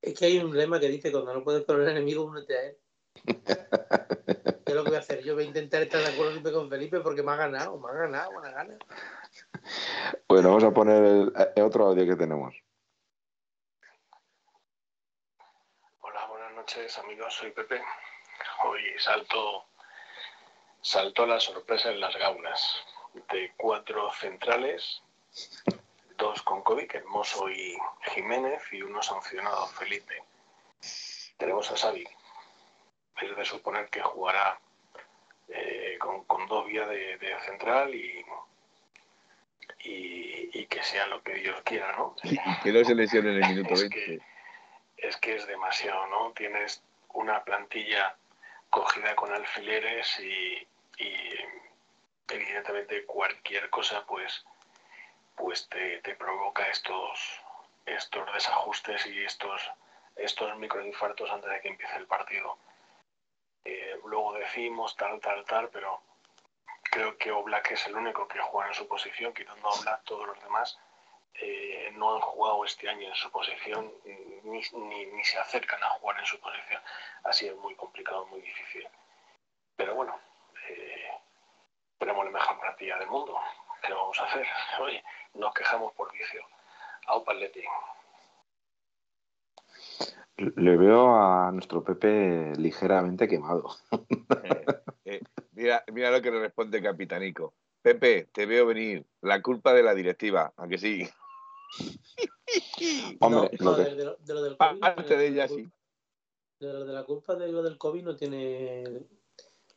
[0.00, 2.62] Es que hay un lema que dice cuando no puedes con el enemigo, únete a
[2.66, 2.76] él.
[4.64, 5.22] ¿Qué es lo que voy a hacer?
[5.24, 7.88] Yo voy a intentar estar de acuerdo siempre con Felipe porque me ha ganado, me
[7.90, 8.78] ha ganado, me ha ganado.
[10.28, 12.54] Bueno, vamos a poner el, el otro audio que tenemos.
[16.00, 17.82] Hola, buenas noches amigos, soy Pepe.
[18.64, 19.64] hoy saltó,
[20.80, 22.84] saltó la sorpresa en las gaunas
[23.32, 25.02] de cuatro centrales,
[26.16, 27.76] dos con COVID, Hermoso y
[28.14, 30.22] Jiménez, y uno sancionado, Felipe.
[31.36, 32.06] Tenemos a Xavi.
[33.20, 34.60] Es de suponer que jugará
[35.48, 38.24] eh, con, con, dos vías de, de central y,
[39.80, 42.14] y, y, que sea lo que Dios quiera, ¿no?
[42.62, 43.96] que no se lesione en el minuto es 20.
[43.96, 44.31] Que,
[45.02, 46.32] es que es demasiado, ¿no?
[46.32, 46.82] Tienes
[47.12, 48.16] una plantilla
[48.70, 50.66] cogida con alfileres y,
[52.28, 54.46] evidentemente cualquier cosa pues
[55.36, 57.42] pues te, te, provoca estos
[57.84, 59.70] estos desajustes y estos
[60.16, 62.56] estos microinfartos antes de que empiece el partido.
[63.64, 66.00] Eh, luego decimos tal, tal, tal, pero
[66.82, 70.26] creo que Oblak es el único que juega en su posición, quitando a Oblak todos
[70.26, 70.78] los demás
[71.34, 73.92] eh, no han jugado este año en su posición
[74.44, 76.80] ni, ni, ni, se acercan a jugar en su posición.
[77.24, 78.86] Así es muy complicado, muy difícil.
[79.76, 80.18] Pero bueno,
[80.68, 81.10] eh,
[81.98, 83.38] tenemos la mejor plantilla del mundo.
[83.82, 84.46] ¿Qué vamos a hacer?
[84.80, 85.02] Oye,
[85.34, 86.42] nos quejamos por vicio.
[87.06, 87.64] Aupa Atleti.
[90.36, 93.70] Le veo a nuestro Pepe ligeramente quemado.
[94.44, 94.64] Eh,
[95.04, 95.20] eh,
[95.52, 97.54] mira, mira lo que le responde Capitanico.
[97.80, 99.06] Pepe, te veo venir.
[99.20, 101.08] La culpa de la directiva, aunque sí.
[103.20, 104.72] Hombre, no, lo que- de, lo, de lo del COVID.
[104.74, 105.68] no Parte tiene- de ella sí.
[106.60, 108.84] de lo de la culpa de lo del COVID no tiene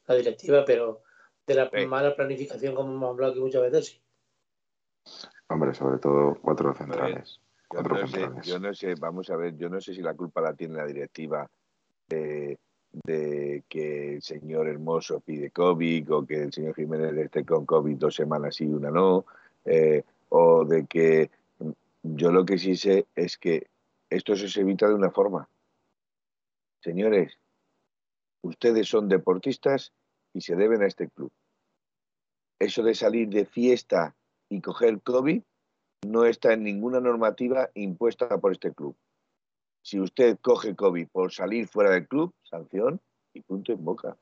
[0.07, 1.01] la directiva, pero
[1.47, 1.85] de la Sí.
[1.87, 4.01] mala planificación, como hemos hablado aquí muchas veces, sí.
[5.49, 7.39] hombre, sobre todo cuatro centrales.
[7.39, 8.45] Yo Cuatro no, sé, centrales.
[8.45, 10.85] yo no sé, vamos a ver, yo no sé si la culpa la tiene la
[10.85, 11.49] directiva
[12.07, 12.59] de,
[13.03, 17.97] de que el señor Hermoso pide COVID o que el señor Jiménez esté con COVID
[17.97, 19.25] dos semanas y una no,
[19.65, 21.29] eh, o de que
[22.13, 23.67] yo lo que sí sé es que
[24.09, 25.49] esto se evita de una forma.
[26.81, 27.39] Señores,
[28.43, 29.91] ustedes son deportistas
[30.33, 31.31] y se deben a este club.
[32.59, 34.15] Eso de salir de fiesta
[34.49, 35.41] y coger COVID
[36.05, 38.95] no está en ninguna normativa impuesta por este club.
[39.81, 43.01] Si usted coge COVID por salir fuera del club, sanción
[43.33, 44.17] y punto en boca.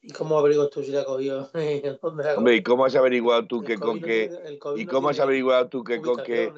[0.00, 1.50] ¿Y cómo averiguas tú si la ha cogido?
[2.02, 4.30] ¿Dónde la Hombre, ¿y cómo has averiguado tú que con que
[4.76, 6.52] y cómo has averiguado tú que con que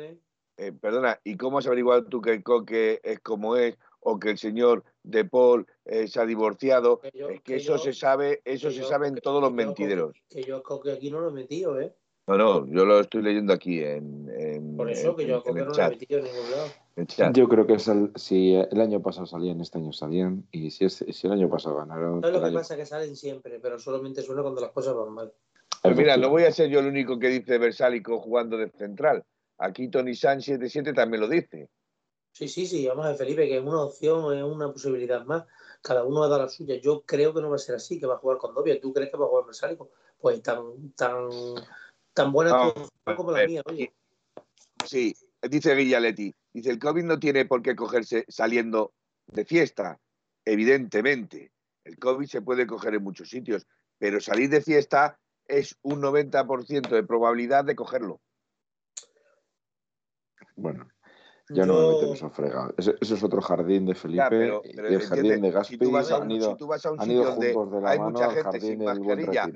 [0.58, 0.72] ¿eh?
[0.72, 4.38] perdona, y cómo has averiguado tú que el coque es como es o que el
[4.38, 7.00] señor De Paul eh, se ha divorciado?
[7.00, 9.40] Que yo- es que, que eso yo- se sabe, eso se yo sabe en todos
[9.42, 10.14] los mentideros.
[10.28, 11.94] Que yo Coque aquí no lo he metido, ¿eh?
[12.30, 15.50] No, no, yo lo estoy leyendo aquí en, en, Por eso en- que yo a
[15.50, 15.90] en el no lo he chat.
[15.90, 16.66] metido en ningún lado.
[16.94, 17.36] en el chat.
[17.36, 20.46] Yo creo que es el- si el año pasado salían, este año salían.
[20.52, 22.20] Y si, es, si el año pasado ganaron.
[22.20, 22.76] ¿Sabes lo que año- pasa?
[22.76, 25.32] Que salen siempre, pero solamente suena cuando las cosas van mal.
[25.82, 29.24] Pues mira, no voy a ser yo el único que dice Versálico jugando de central.
[29.58, 31.68] Aquí Tony San 77 también lo dice.
[32.32, 35.46] Sí, sí, sí, vamos a ver, Felipe, que es una opción, es una posibilidad más.
[35.82, 36.76] Cada uno va a dar la suya.
[36.76, 38.80] Yo creo que no va a ser así, que va a jugar con Dobia.
[38.80, 39.90] ¿Tú crees que va a jugar Versálico?
[40.20, 41.28] Pues tan, tan,
[42.22, 43.92] tan buena actuación como la mía, oye.
[44.84, 45.14] Sí,
[45.48, 46.34] dice Guillaletti.
[46.52, 48.92] Dice, el COVID no tiene por qué cogerse saliendo
[49.26, 50.00] de fiesta,
[50.44, 51.52] evidentemente.
[51.84, 53.66] El COVID se puede coger en muchos sitios,
[53.98, 58.20] pero salir de fiesta es un 90% de probabilidad de cogerlo.
[60.56, 60.88] Bueno,
[61.48, 62.74] ya no me meto en esos fregados.
[62.76, 64.18] Ese, ese es otro jardín de Felipe.
[64.22, 66.30] Ya, pero- y pero el jardín entiende, de Gaspi si tú vas a han un,
[66.32, 68.30] ido, si tú vas a un han ido sitio donde de la hay mano mucha
[68.30, 69.48] gente sin mascarilla.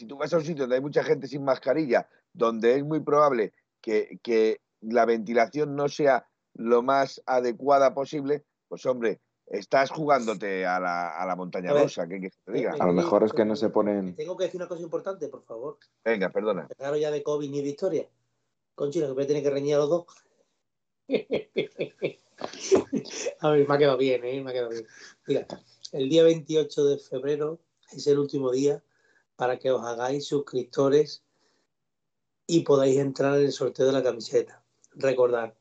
[0.00, 3.00] Si tú vas a un sitio donde hay mucha gente sin mascarilla, donde es muy
[3.00, 10.64] probable que, que la ventilación no sea lo más adecuada posible, pues hombre, estás jugándote
[10.64, 12.76] a la, a la montaña A ver, rusa, ¿qué quieres que te diga?
[12.80, 14.16] A lo mejor es que no se ponen.
[14.16, 15.76] tengo que decir una cosa importante, por favor.
[16.02, 16.66] Venga, perdona.
[16.78, 18.08] Dejaros ya de COVID ni de historia.
[18.74, 20.06] Conchina, que voy a tener que reñir a los dos.
[23.40, 24.40] a ver, me ha quedado bien, ¿eh?
[24.40, 24.86] Me ha quedado bien.
[25.26, 25.46] Mira,
[25.92, 27.60] el día 28 de febrero
[27.92, 28.82] es el último día
[29.40, 31.24] para que os hagáis suscriptores
[32.46, 34.62] y podáis entrar en el sorteo de la camiseta.
[34.92, 35.54] Recordad,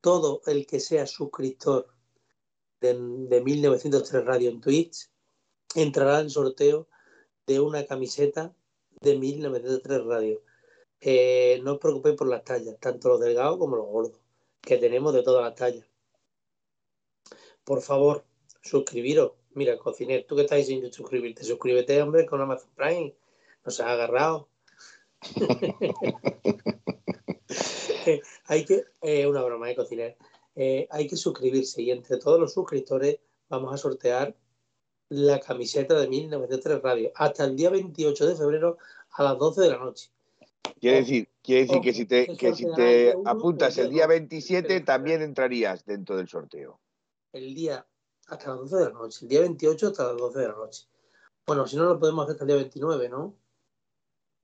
[0.00, 1.86] todo el que sea suscriptor
[2.80, 5.08] de, de 1903 Radio en Twitch
[5.76, 6.88] entrará en el sorteo
[7.46, 8.56] de una camiseta
[9.00, 10.42] de 1903 Radio.
[10.98, 14.20] Eh, no os preocupéis por las tallas, tanto los delgados como los gordos,
[14.60, 15.86] que tenemos de todas las tallas.
[17.62, 18.24] Por favor,
[18.62, 19.34] suscribiros.
[19.54, 23.14] Mira, cocinero, tú que estás sin suscribirte, suscríbete, hombre, con Amazon Prime.
[23.64, 24.48] No se ha agarrado.
[28.06, 30.16] Eh, hay que, eh, una broma, eh, cocinero.
[30.54, 34.34] Eh, hay que suscribirse y entre todos los suscriptores vamos a sortear
[35.08, 38.78] la camiseta de 1903 Radio hasta el día 28 de febrero
[39.12, 40.10] a las 12 de la noche.
[40.80, 44.06] Quiere decir, quiere decir que ojo, si te, que si te apuntas el día día
[44.06, 44.08] dos.
[44.08, 46.80] 27 Pero- también entrarías dentro del sorteo.
[47.32, 47.86] el día
[48.32, 49.18] hasta las 12 de la noche.
[49.22, 50.86] El día 28 hasta las 12 de la noche.
[51.46, 53.36] Bueno, si no lo podemos hacer hasta el día 29, ¿no?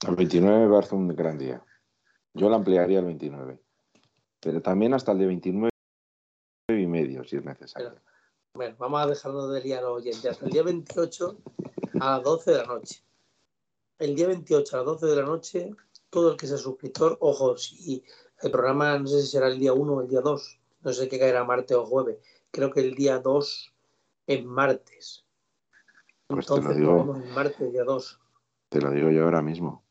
[0.06, 1.64] El 29 me parece un gran día.
[2.34, 3.58] Yo lo ampliaría el 29.
[4.40, 5.70] Pero también hasta el día 29
[6.68, 7.90] y medio, si es necesario.
[7.90, 8.02] Pero,
[8.54, 10.26] bueno, vamos a dejarlo de liar a los oyentes.
[10.26, 11.38] Hasta el día 28
[12.00, 13.02] a las 12 de la noche.
[13.98, 15.70] El día 28 a las 12 de la noche,
[16.10, 18.04] todo el que sea suscriptor, ojo, si
[18.42, 21.08] el programa no sé si será el día 1 o el día 2, no sé
[21.08, 22.18] qué caerá martes o jueves.
[22.52, 23.74] Creo que el día 2
[24.28, 25.24] es martes.
[26.26, 27.16] Pues te lo Entonces, digo.
[27.16, 28.20] el martes, día 2.
[28.68, 29.84] Te lo digo yo ahora mismo.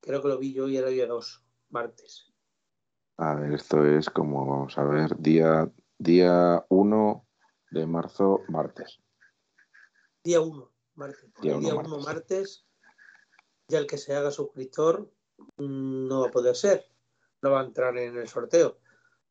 [0.00, 2.32] Creo que lo vi yo y era día 2, martes.
[3.18, 7.26] A ver, esto es como, vamos a ver, día, día 1
[7.70, 8.98] de marzo, martes.
[10.24, 11.30] Día 1, martes.
[11.42, 11.92] Día el uno, día martes.
[11.92, 12.66] 1, martes,
[13.68, 15.12] ya el que se haga suscriptor
[15.58, 16.86] no va a poder ser.
[17.42, 18.78] No va a entrar en el sorteo.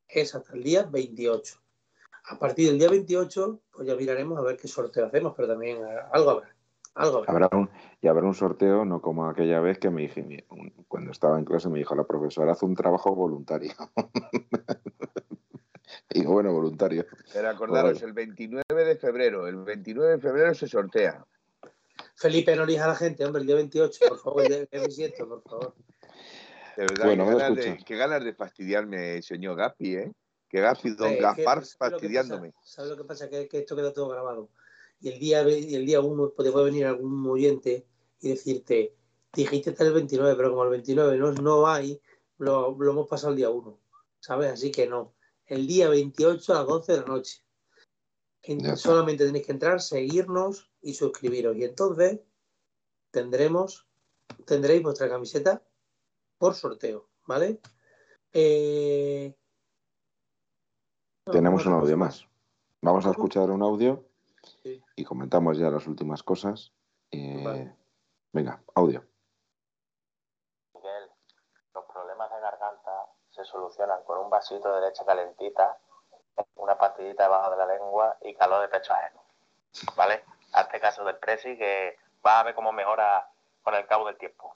[0.08, 1.60] Es hasta el día 28.
[2.26, 5.78] A partir del día 28, pues ya miraremos a ver qué sorteo hacemos, pero también
[5.78, 6.56] eh, algo habrá.
[6.94, 7.32] Algo habrá.
[7.34, 7.70] Habrá un,
[8.02, 10.46] y habrá un sorteo, no como aquella vez que me dije,
[10.88, 13.72] cuando estaba en clase me dijo la profesora, haz un trabajo voluntario.
[16.14, 17.06] y digo, bueno, voluntario.
[17.34, 18.08] Pero acordaros, Bueno.
[18.08, 21.26] el 29 de febrero, el 29 de febrero se sortea.
[22.16, 25.26] Felipe, no elija a la gente, hombre, el día 28, por favor, el día 27,
[25.26, 25.74] por favor.
[26.78, 27.86] De verdad, Bueno, qué, ganas de, escuchas.
[27.86, 30.12] qué ganas de fastidiarme, señor Gaspi, ¿eh?
[30.52, 32.54] Que Gaspi, don Gaspar, ¿sabes lo que fastidiándome.
[32.62, 33.30] ¿Sabes lo que pasa?
[33.30, 34.50] Que, que esto queda todo grabado.
[35.00, 37.88] Y el día el día 1 puede venir algún oyente
[38.20, 38.94] y decirte,
[39.34, 42.02] dijiste hasta el 29, pero como el 29 no, no hay,
[42.38, 43.80] lo, lo hemos pasado el día 1.
[44.20, 44.52] ¿Sabes?
[44.52, 45.14] Así que no.
[45.46, 47.42] El día 28 a las 12 de la noche.
[48.76, 51.56] Solamente tenéis que entrar, seguirnos y suscribiros.
[51.56, 52.20] Y entonces
[53.10, 53.88] tendremos,
[54.46, 55.64] tendréis vuestra camiseta
[56.38, 57.62] por sorteo, ¿vale?
[58.34, 59.36] Eh,
[61.26, 62.28] Tenemos un audio más.
[62.82, 64.04] Vamos a escuchar un audio
[64.64, 64.84] Sí.
[64.96, 66.72] y comentamos ya las últimas cosas.
[67.12, 67.76] Eh, Vale.
[68.34, 69.04] Venga, audio.
[70.74, 71.10] Miguel,
[71.76, 75.78] los problemas de garganta se solucionan con un vasito de leche calentita,
[76.56, 79.22] una pastillita debajo de la lengua y calor de pecho ajeno.
[79.96, 80.24] ¿Vale?
[80.54, 83.30] Hazte caso del Presi que vas a ver cómo mejora
[83.62, 84.56] con el cabo del tiempo.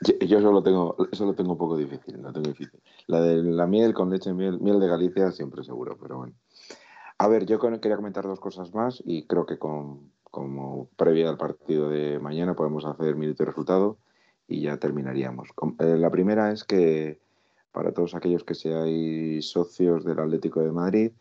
[0.00, 2.80] Yo, yo eso lo tengo, eso lo tengo un poco difícil, lo tengo difícil.
[3.06, 6.34] La de la miel con leche, miel, miel de Galicia siempre seguro, pero bueno.
[7.18, 11.36] A ver, yo quería comentar dos cosas más y creo que con, como previa al
[11.36, 13.98] partido de mañana podemos hacer minuto y resultado
[14.46, 15.48] y ya terminaríamos.
[15.80, 17.20] Eh, la primera es que
[17.72, 21.12] para todos aquellos que seáis socios del Atlético de Madrid,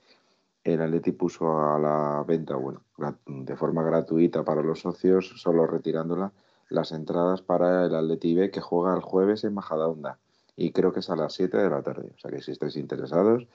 [0.64, 2.82] el Atleti puso a la venta, bueno,
[3.26, 6.32] de forma gratuita para los socios, solo retirándola,
[6.70, 10.18] las entradas para el Atleti B que juega el jueves en Majadahonda
[10.55, 12.09] y creo que es a las 7 de la tarde.
[12.15, 13.47] O sea que si estáis interesados,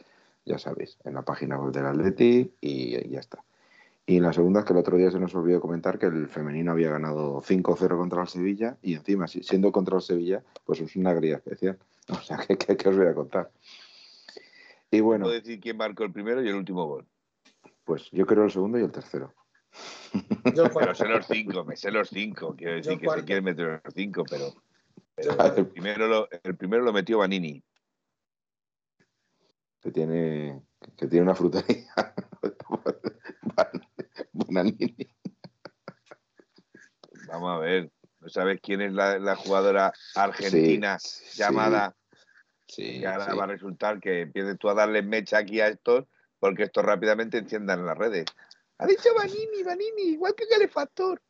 [0.45, 3.45] ya sabéis, en la página web del Atleti y, ya está.
[4.07, 6.73] Y la segunda es que el otro día se nos olvidó comentar que el femenino
[6.73, 10.97] había ganado 5-0 contra el Sevilla y encima, si- siendo contra el Sevilla, pues es
[10.97, 11.79] una gría especial.
[12.11, 13.51] O sea, que, que- que os voy a contar?
[14.91, 17.07] Y bueno, Puedo decir quién marcó el primero y el último gol.
[17.85, 19.33] pues yo creo el segundo y el tercero.
[20.55, 22.55] Yo Pero sé los cinco, me sé los cinco.
[22.57, 23.21] Quiero decir Yo que cuarto.
[23.23, 24.53] se quieren meter los cinco, pero,
[25.57, 27.63] el, primero lo, el primero lo metió Vanini.
[29.81, 30.63] que tiene,
[30.97, 31.93] que tiene una frutería.
[34.33, 34.95] Bananini.
[37.29, 37.91] Vamos a ver.
[38.21, 41.97] ¿No sabes quién es la, la jugadora argentina Sí, llamada?
[42.69, 43.37] Sí, y ahora sí.
[43.37, 46.05] va a resultar que empieces tú a darle mecha aquí a estos
[46.39, 48.27] porque estos rápidamente enciendan las redes.
[48.83, 51.23] Ha dicho Vanini, Vanini, igual que Calefactor.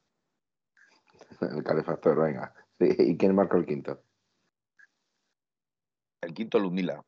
[1.41, 2.55] El calefactor, venga.
[2.79, 4.03] ¿Y quién marcó el quinto?
[6.23, 7.05] El quinto Lumila.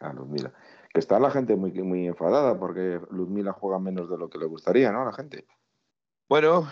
[0.00, 0.54] A Luzmila.
[0.92, 4.46] Que está la gente muy, muy enfadada porque Luzmila juega menos de lo que le
[4.46, 5.02] gustaría, ¿no?
[5.02, 5.46] A la gente.
[6.30, 6.66] Bueno,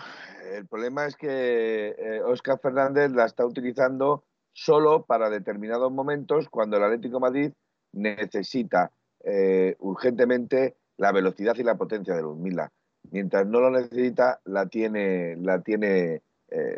[0.51, 6.83] el problema es que Oscar Fernández la está utilizando solo para determinados momentos cuando el
[6.83, 7.53] Atlético de Madrid
[7.91, 8.91] necesita
[9.23, 12.71] eh, urgentemente la velocidad y la potencia de Ludmila.
[13.11, 16.77] Mientras no lo necesita, la tiene, la tiene eh,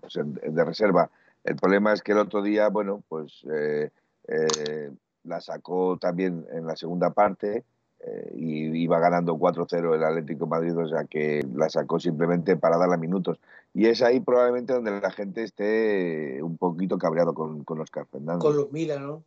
[0.00, 1.10] pues en- en- de reserva.
[1.44, 3.90] El problema es que el otro día, bueno, pues eh,
[4.26, 4.90] eh,
[5.24, 7.64] la sacó también en la segunda parte
[8.00, 12.56] eh, y iba ganando 4-0 el Atlético de Madrid, o sea que la sacó simplemente
[12.56, 13.40] para darle minutos.
[13.74, 18.40] Y es ahí probablemente donde la gente esté un poquito cabreado con, con Oscar Fernández.
[18.42, 19.22] Con Luzmila, ¿no?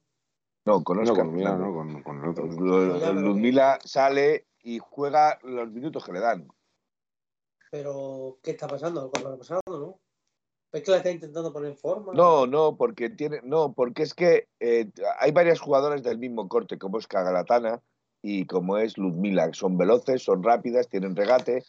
[0.66, 1.68] no, con No, Oscar con Luzmila, Fernández.
[1.68, 3.80] no, con, con el otro.
[3.84, 6.48] Sale y juega los minutos que le dan.
[7.72, 9.02] Pero, ¿qué está pasando?
[9.02, 10.00] ¿Algo habrá pasado, no?
[10.72, 12.14] ¿Es que la está intentando poner en forma?
[12.14, 14.90] No, no, porque tiene, no, porque es que eh,
[15.20, 17.82] hay varias jugadoras del mismo corte, como es Galatana,
[18.22, 19.50] y como es Ludmila.
[19.54, 21.66] Son veloces, son rápidas, tienen regate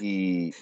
[0.00, 0.52] y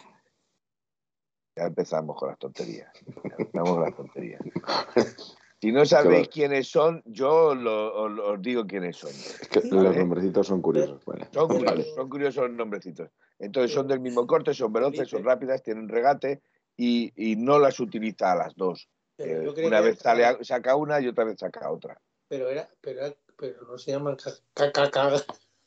[1.56, 2.92] ya empezamos con las tonterías.
[3.24, 4.40] Ya empezamos con las tonterías.
[5.61, 9.11] Si no sabéis quiénes son, yo lo- os, os digo quiénes son.
[9.11, 9.68] Es que Sí.
[9.70, 9.98] los Vale.
[9.98, 11.04] nombrecitos son curiosos.
[11.04, 11.28] Vale.
[11.32, 13.11] Son curiosos, son curiosos los nombrecitos.
[13.38, 16.40] Entonces son del mismo corte, son veloces, son rápidas, tienen regate
[16.76, 18.88] y, y no las utiliza a las dos.
[19.18, 22.00] Eh, una vez sale saca una y otra vez saca otra.
[22.28, 25.24] Pero era, pero, era- pero no se llama ca- ca- ca- ca-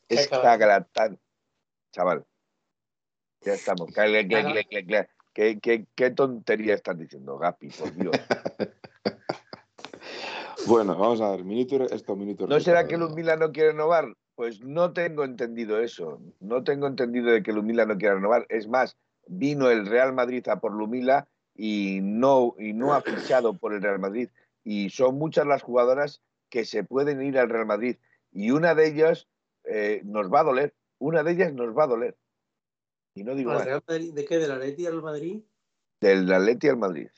[0.10, 1.20] Es Caca- Cagaratán.
[1.92, 2.26] Chaval.
[3.42, 3.92] Ya estamos.
[3.94, 4.28] Cle.
[5.34, 7.70] ¿Qué, qué, qué tontería estás diciendo, Gapi?
[7.70, 8.16] Por Dios.
[10.68, 11.44] Bueno, vamos a ver.
[11.44, 12.48] Minuto, esto, minuto.
[12.48, 14.14] ¿No será que Lumila no quiere renovar?
[14.36, 16.22] Pues no tengo entendido eso.
[16.40, 18.46] No tengo entendido de que Lumila no quiera renovar.
[18.50, 18.98] Es más,
[19.28, 23.82] vino el Real Madrid a por Lumila y no, y no ha fichado por el
[23.82, 24.30] Real Madrid.
[24.64, 27.98] Y son muchas las jugadoras que se pueden ir al Real Madrid.
[28.32, 29.28] Y una de ellas
[29.66, 30.74] eh, nos va a doler.
[30.98, 32.18] Una de ellas nos va a doler.
[33.16, 33.66] Y no digo ¿Al más.
[33.66, 34.14] Real Madrid?
[34.14, 34.38] ¿De qué?
[34.38, 35.42] ¿Del Atleti al Madrid?
[36.02, 37.10] Del Atleti al Madrid.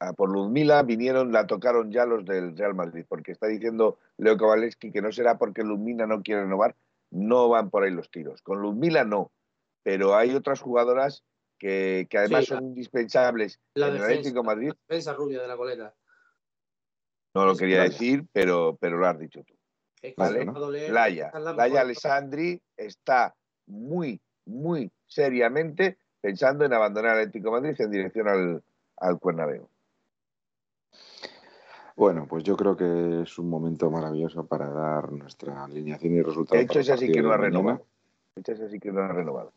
[0.00, 4.36] A por Ludmila vinieron, la tocaron ya los del Real Madrid, porque está diciendo Leo
[4.36, 6.76] Kowalewski que no será porque Ludmila no quiere renovar,
[7.10, 8.40] no van por ahí los tiros.
[8.42, 9.32] Con Ludmila no,
[9.82, 11.24] pero hay otras jugadoras
[11.58, 14.72] que, que además Sí, la- son indispensables La en el Atlético Madrid.
[14.86, 15.94] defensa rubia de la coleta.
[17.34, 19.54] No lo quería decir, pero, pero lo has dicho tú.
[20.00, 20.46] Es que Vale.
[20.90, 23.34] Laia, la Alessandri está
[23.66, 28.62] muy, muy seriamente pensando en abandonar el Atlético Madrid en dirección al,
[28.96, 29.18] al.
[31.98, 36.58] Bueno, pues yo creo que es un momento maravilloso para dar nuestra alineación y resultados.
[36.58, 37.86] De hecho, es así que no de ha renovado.
[38.36, 39.52] De hecho, es así que no ha renovado.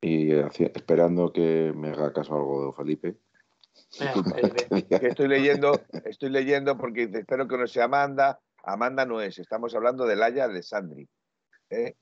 [0.00, 3.16] Y esperando que me haga caso algo de Felipe.
[5.00, 8.38] Que estoy leyendo, estoy leyendo porque dice, espero que no sea Amanda.
[8.62, 11.08] Amanda no es, estamos hablando de Laia Alessandri.
[11.70, 11.96] ¿eh?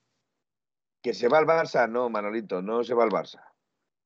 [1.01, 1.89] ¿Que se va al Barça?
[1.89, 3.43] No, Manolito, no se va al Barça.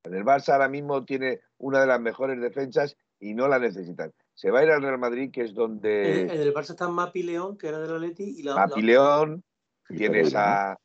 [0.04, 4.12] En el Barça ahora mismo tiene una de las mejores defensas y no la necesitan.
[4.34, 7.22] Se va a ir al Real Madrid, que es donde en el Barça está Mapi
[7.22, 9.44] León, que era del Atleti, y la, Mapi la- León,
[9.88, 10.78] tienes Pereira, a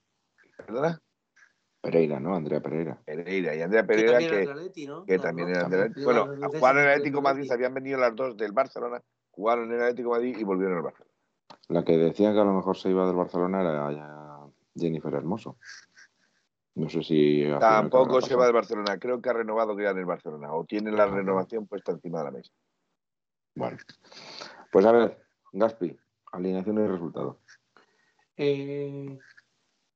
[0.58, 1.02] ¿perdona?
[1.82, 2.36] Pereira, ¿no?
[2.36, 3.02] Andrea Pereira.
[3.04, 5.06] Pereira y Andrea que Pereira, también era que, Atleti, ¿no?
[5.06, 5.94] que también no, también.
[6.04, 9.02] Bueno, a jugar en el Atlético de Madrid habían venido las dos del Barcelona,
[9.32, 11.12] jugaron en el Atlético de Madrid y volvieron al Barcelona.
[11.68, 15.58] La que decía que a lo mejor se iba del Barcelona era Jennifer Hermoso.
[16.82, 17.44] No sé si.
[17.60, 18.56] Tampoco se va del.
[18.56, 22.20] Barcelona, creo que ha renovado ya en el Barcelona o tiene la renovación puesta encima
[22.20, 22.52] de la mesa.
[23.54, 23.78] Bueno.
[24.72, 25.22] Pues a ver,
[25.54, 25.96] Gaspi,
[26.32, 27.40] alineación y resultado.
[28.36, 29.20] Eh,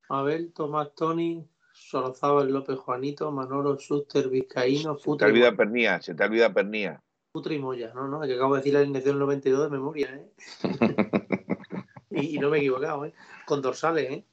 [0.10, 5.56] Abel, Tomás, Tony, Solozábal, López, Juanito, Manolo, Suster, Vizcaíno, Se te Futre, olvida.
[5.56, 7.02] Pernía, se te olvida Pernía.
[7.34, 7.94] Futre y Moya.
[7.96, 10.32] No, no, que acabo de decir la alineación 92 de memoria, ¿eh?
[12.12, 13.14] y, y no me he equivocado, ¿eh?
[13.48, 14.28] Con dorsales, ¿eh?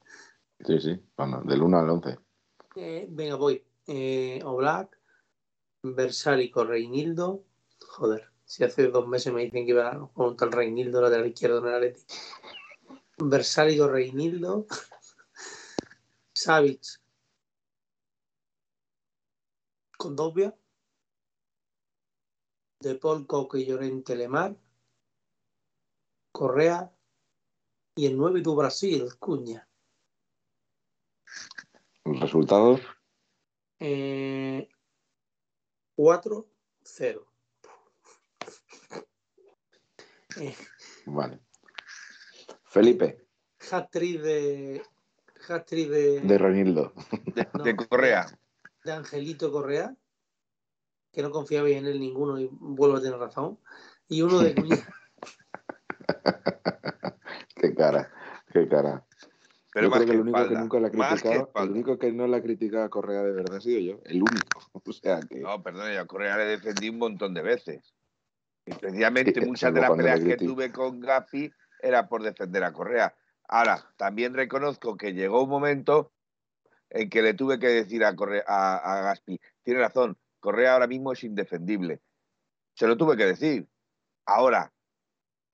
[0.67, 1.01] Sí, sí.
[1.17, 2.19] Bueno, del 1 al 11.
[2.75, 3.65] Eh, venga, voy.
[3.87, 4.99] Eh, Oblak,
[5.83, 7.45] Versálico, Reinildo.
[7.81, 11.59] Joder, si hace dos meses me dicen que iba con un tal Reinildo lateral izquierdo
[11.59, 12.01] en el Atleti.
[13.19, 14.67] Versálico, Reinildo.
[16.35, 17.01] Savic.
[19.97, 20.55] Con Dobia.
[22.81, 24.57] De Paul, Coque y Llorente Lemar.
[26.33, 26.93] Correa.
[27.95, 29.69] Y el 9 tu Brasil, Cuña.
[32.23, 32.81] Resultados.
[33.81, 34.69] Eh,
[35.97, 37.27] 4-0.
[40.41, 40.55] Eh,
[41.07, 41.41] Vale.
[42.65, 43.27] Felipe,
[43.71, 44.83] hat-trick de.
[45.49, 46.95] Hat-trick de, de Renildo.
[47.35, 47.65] De, No.
[47.65, 48.27] de Correa.
[48.85, 49.95] de Angelito Correa,
[51.13, 53.59] que no confiaba en él ninguno y vuelvo a tener razón.
[54.09, 54.55] Y uno de
[57.57, 58.11] qué cara,
[58.53, 59.05] qué cara.
[59.73, 62.13] Pero yo más creo que, que el único que nunca la criticado, el único que
[62.13, 64.61] no la ha criticado a Correa de verdad ha sido yo, el único.
[64.85, 67.95] O sea que No, perdón, yo a Correa le defendí un montón de veces.
[68.67, 71.51] Especialmente Sí, muchas de las peleas que tuve con Gapi
[71.81, 73.15] era por defender a Correa.
[73.49, 76.13] Ahora, también reconozco que llegó un momento
[76.91, 80.87] en que le tuve que decir a, Correa, a, a Gaspi, tiene razón, Correa ahora
[80.87, 82.01] mismo es indefendible.
[82.75, 83.69] Se lo tuve que decir.
[84.27, 84.73] Ahora,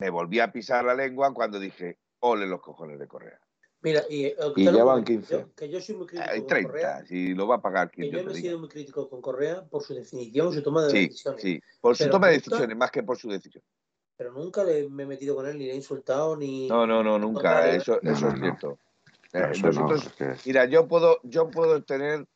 [0.00, 3.40] me volví a pisar la lengua cuando dije, ole los cojones de Correa.
[3.80, 5.34] Mira, y, eh, Y ya van comenta, 15.
[5.34, 7.06] yo- que yo soy muy crítico Hay con 30, Correa.
[7.06, 9.08] si lo va a pagar Que quien yo yo me te he sido muy crítico
[9.08, 11.40] con Correa por su definición, su toma de Sí, decisiones.
[11.42, 13.62] sí, por su Pero toma de decisiones, más que por su decisión.
[14.16, 16.68] Pero nunca le, me he metido con él, ni le he insultado, ni.
[16.68, 17.40] No, no, no, nunca.
[17.40, 18.40] contrario, Eso, No, eso no, es no.
[18.40, 18.78] cierto.
[19.32, 22.26] Eh, nosotros, es que- mira, yo puedo, yo puedo tener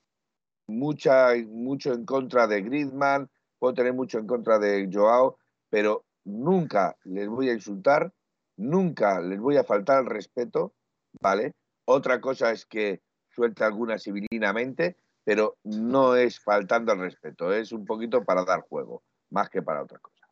[0.68, 3.28] mucha, mucho en contra de Griezmann,
[3.58, 5.38] puedo tener mucho en contra de Joao,
[5.70, 8.12] pero nunca les voy a insultar,
[8.56, 10.72] nunca les voy a faltar el respeto,
[11.20, 11.52] ¿vale?
[11.84, 17.84] Otra cosa es que suelta alguna civilinamente, pero no es faltando al respeto, es un
[17.84, 20.26] poquito para dar juego, más que para otra cosa.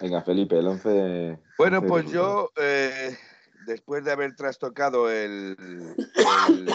[0.00, 1.38] Venga, Felipe, el 11.
[1.58, 3.16] Bueno, 11 pues yo, eh,
[3.66, 6.72] después de haber trastocado el, el,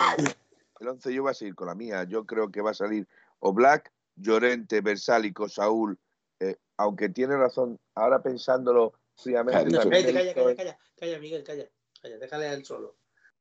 [0.80, 2.04] el 11, yo voy a seguir con la mía.
[2.04, 3.08] Yo creo que va a salir
[3.40, 5.98] Oblak, Llorente, Versálico, Saúl,
[6.40, 9.72] eh, aunque tiene razón, ahora pensándolo fríamente.
[9.72, 11.66] Calla, visto- calla, calla, calla, Miguel, calla,
[12.06, 12.96] calla, déjale a él solo.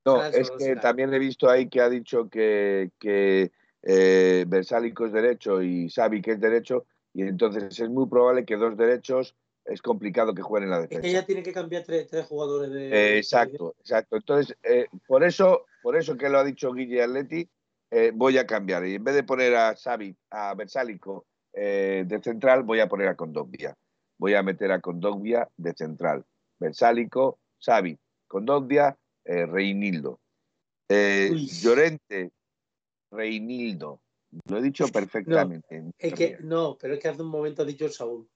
[0.05, 0.81] No, Déjale es solo, que será.
[0.81, 3.53] también he visto ahí que ha dicho que, que
[3.83, 8.57] eh, Versálico es derecho y Xavi que es derecho, y entonces es muy probable que
[8.57, 9.35] dos derechos
[9.65, 11.03] es complicado que jueguen en la Es defensa.
[11.03, 12.89] que ella tiene que cambiar tres, tres jugadores de.
[12.89, 14.17] Eh, exacto, exacto.
[14.17, 17.49] Entonces, eh, por eso, por eso que lo ha dicho Guille Atleti,
[17.91, 18.85] eh, voy a cambiar.
[18.87, 23.09] Y en vez de poner a Xavi, a Versálico eh, de central, voy a poner
[23.09, 23.75] a Condogbia.
[24.19, 26.25] Voy a meter a Condogbia de central.
[26.59, 27.99] Versálico, Xavi,
[28.39, 30.19] Condogbia, eh, Reinildo.
[30.89, 31.31] Eh.
[31.63, 32.33] Llorente,
[33.13, 34.01] Reinildo.
[34.49, 35.93] Lo he dicho perfectamente.
[35.97, 38.29] Es que, no, pero es que hace un momento ha dicho Saúl.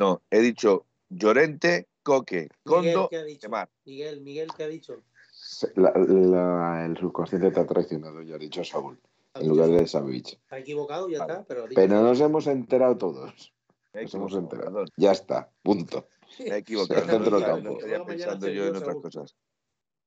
[0.00, 3.48] No, he dicho Llorente, Coque, Condo, ¿qué ha dicho?
[3.48, 3.68] Kemar.
[3.84, 5.02] Miguel, Miguel, ¿qué ha dicho?
[5.30, 8.98] Se- la- la- el subconsciente te ha traicionado, ya ha dicho Saúl,
[9.34, 9.86] en dicho lugar de.
[9.86, 10.36] Savage.
[10.36, 11.32] Está equivocado, ya Vale.
[11.34, 13.52] está, pero Pero nos hemos enterado todos.
[13.92, 14.86] Nos hemos enterado.
[14.96, 16.08] Ya está, punto.
[16.38, 17.06] Me he equivocado.
[17.06, 17.72] Centro del campo.
[17.72, 19.36] estaría pensando yo en otras cosas.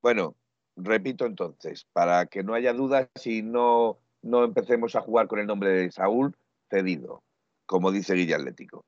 [0.01, 0.35] Bueno,
[0.75, 5.47] repito entonces, para que no haya dudas y no, no empecemos a jugar con el
[5.47, 6.35] nombre de Saúl
[6.69, 7.23] cedido,
[7.65, 8.85] como dice Guilla Atlético.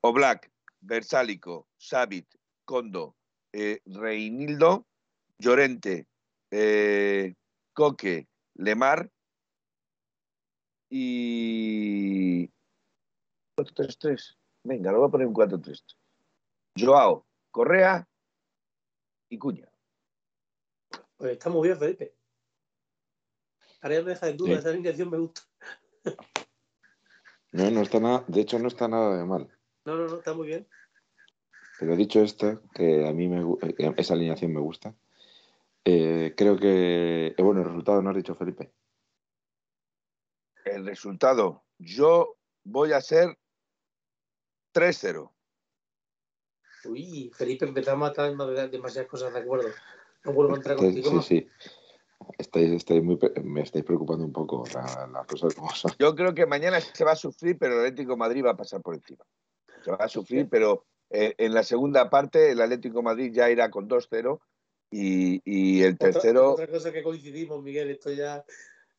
[0.00, 0.50] Oblak,
[0.80, 2.26] Versálico, Savit,
[2.64, 3.14] Condo,
[3.52, 4.86] eh, Reinildo,
[5.38, 6.06] Llorente,
[6.50, 7.34] eh,
[7.72, 9.10] Coque, Lemar
[10.90, 12.50] y
[13.56, 14.36] 4-3-3.
[14.64, 15.96] Venga, lo voy a poner en 4-3-3.
[16.76, 18.08] Joao, Correa
[19.28, 19.68] y Cuña.
[21.16, 22.14] Pues está muy bien, Felipe.
[23.80, 24.58] Ahora ya me deja en duda, Sí.
[24.58, 25.42] esa alineación me gusta.
[27.52, 29.48] No, no está nada, de hecho no está nada de mal.
[29.84, 30.66] No, no, no, está muy bien.
[31.78, 34.94] Pero dicho esto, que a mí me, gu- eh, esa alineación me gusta,
[35.84, 38.72] eh, creo que, eh, bueno, el resultado no has dicho Felipe.
[40.64, 43.36] El resultado, yo voy a ser
[44.72, 45.32] 3-0.
[46.84, 49.68] Uy, Felipe, empezamos a de- demasiadas cosas de acuerdo.
[50.24, 51.22] No vuelvo a entrar contigo.
[51.22, 51.50] sí, sí.
[52.38, 55.92] Estáis, estáis muy, me estáis preocupando un poco la- las cosas como son.
[55.98, 58.56] Yo creo que mañana se va a sufrir, pero el Atlético de Madrid va a
[58.56, 59.24] pasar por encima.
[59.82, 63.50] Se va a sufrir, pero eh, en la segunda parte el Atlético de Madrid ya
[63.50, 64.40] irá con 2-0
[64.90, 68.44] y, y el tercero, Otra, cosa que coincidimos, Miguel, esto ya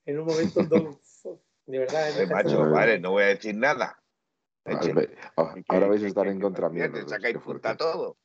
[0.05, 0.99] en un momento do-
[1.65, 2.19] de verdad.
[2.19, 4.02] eh, macho, vale, no voy a decir nada.
[4.65, 4.91] Eche.
[4.91, 5.07] Ahora,
[5.37, 6.91] ah, Que- ahora vais a estar que- en contra mía.
[6.91, 8.17] te sacáis punta todo.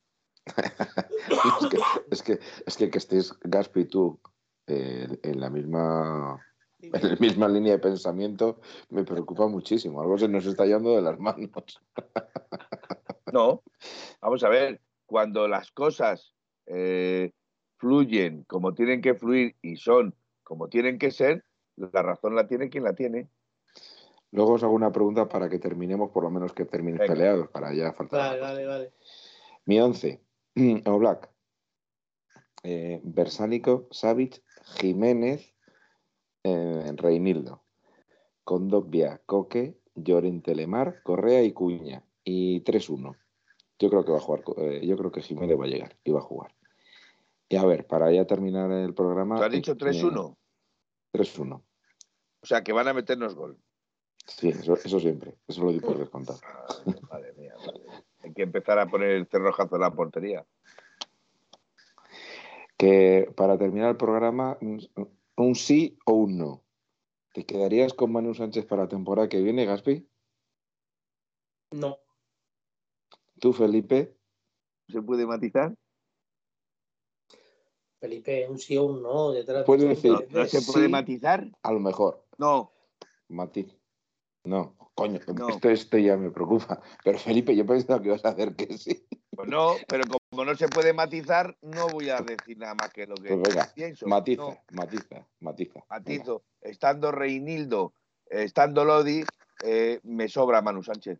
[1.29, 1.77] es, que,
[2.11, 4.19] es, que, es que que estéis Gaspi y tú
[4.67, 6.39] eh, en la misma
[6.81, 10.01] en la misma línea de pensamiento me preocupa muchísimo.
[10.01, 11.49] Algo se nos está yendo de las manos.
[13.31, 13.61] No,
[14.21, 16.33] vamos a ver, cuando las cosas
[16.65, 17.31] eh,
[17.77, 22.69] fluyen como tienen que fluir y son como tienen que ser, la razón la tiene
[22.71, 23.29] quien la tiene.
[24.31, 27.13] Luego os hago una pregunta para que terminemos, por lo menos que termines Venga.
[27.13, 28.19] peleados, para ya faltar.
[28.19, 28.93] Vale, vale, vale.
[29.65, 30.21] Mi 11.
[30.85, 31.29] Oblak.
[32.61, 34.43] Eh, Versálico, Savic,
[34.81, 35.55] Jiménez,
[36.43, 37.63] eh, Reinildo.
[38.43, 42.03] Condogbia, Coque, Llorente Lemar, Correa y Cuña.
[42.21, 43.15] Y 3-1.
[43.79, 44.43] Yo creo que va a jugar.
[44.57, 46.53] eh, yo creo que Jiménez va a llegar y va a jugar.
[47.47, 49.37] Y a ver, para ya terminar el programa.
[49.37, 50.35] ¿Tú has dicho eh, 3-1?
[51.13, 51.63] 3-1.
[52.41, 53.57] O sea, que van a meternos gol.
[54.37, 55.35] Sí, eso, eso siempre.
[55.47, 56.39] Eso lo di por descontado.
[56.45, 56.67] Ah,
[57.11, 58.03] Madre mía, madre mía.
[58.23, 60.45] Hay que empezar a poner el cerrojazo en la portería.
[62.77, 66.63] Que para terminar el programa, un, sí o un no.
[67.33, 70.07] ¿Te quedarías con Manu Sánchez para la temporada que viene, Gaspi?
[71.71, 71.97] No.
[73.39, 74.15] ¿Tú, Felipe?
[74.87, 75.75] ¿Se puede matizar?
[77.99, 79.31] Felipe, un sí o un no.
[79.31, 80.91] Detrás Puede de- decir, ¿No, no se puede Sí.
[80.91, 81.47] matizar?
[81.63, 82.25] A lo mejor.
[82.37, 82.71] No.
[83.27, 83.67] Mati.
[84.43, 85.49] No, coño, No.
[85.49, 86.81] Esto, esto ya me preocupa.
[87.03, 89.05] Pero Felipe, yo pensaba que ibas a hacer que sí.
[89.35, 93.07] Pues no, pero como no se puede matizar, no voy a decir nada más que
[93.07, 94.07] lo que Pues venga, pienso.
[94.07, 95.79] Matiza, No, matiza, matiza.
[95.89, 96.43] matizo.
[96.61, 97.93] Estando Reinildo,
[98.25, 99.23] estando Lodi,
[99.63, 101.19] eh, me sobra Manu Sánchez.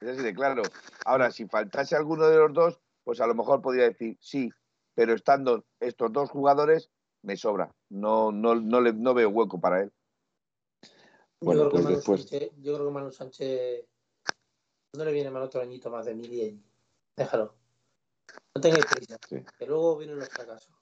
[0.00, 0.62] Es así de claro.
[1.04, 4.50] Ahora, si faltase alguno de los dos, pues a lo mejor podría decir sí,
[4.94, 6.90] pero estando estos dos jugadores,
[7.22, 7.70] me sobra.
[7.90, 9.92] No, no, no, le, no veo hueco para él.
[11.40, 13.84] Bueno, yo, creo pues que Manu después- Sánchez, yo creo que Manu Sánchez
[14.94, 16.60] no le viene mal otro añito más de mil y
[17.16, 17.54] déjalo.
[18.54, 19.36] No tengáis prisa, Sí.
[19.58, 20.74] que luego vienen los fracasos.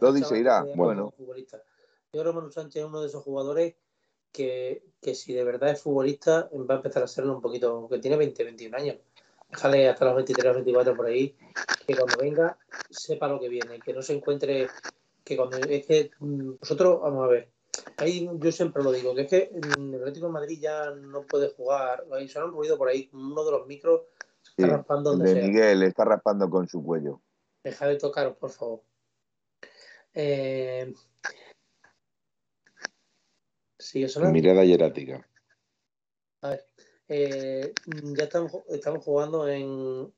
[0.00, 1.10] Lodi se irá, Efectivamente, bueno.
[1.10, 1.58] futbolista.
[2.12, 3.74] Yo creo que Manu Sánchez es uno de esos jugadores
[4.32, 7.98] que, que si de verdad es futbolista va a empezar a serlo un poquito, que
[7.98, 8.96] tiene 20, 21 años.
[9.48, 11.36] Déjale hasta los 23, 24 por ahí,
[11.86, 12.58] que cuando venga
[12.90, 14.68] sepa lo que viene, que no se encuentre,
[15.24, 17.50] que cuando es que mm, vosotros, vamos a ver,
[17.96, 21.22] ahí yo siempre lo digo, que es que mm, el Atlético de Madrid ya no
[21.22, 24.02] puede jugar, ahí suena un ruido por ahí, uno de los micros
[24.42, 25.48] se está Sí, raspando donde de sea.
[25.48, 27.22] Miguel está raspando con su cuello.
[27.62, 28.82] Deja de tocaros, por favor.
[30.12, 30.92] Eh...
[33.78, 34.34] ¿Sigue sonando?
[34.34, 35.26] Mirada hierática.
[36.42, 36.66] A ver,
[37.08, 37.72] eh,
[38.16, 40.12] ya estamos, estamos jugando en,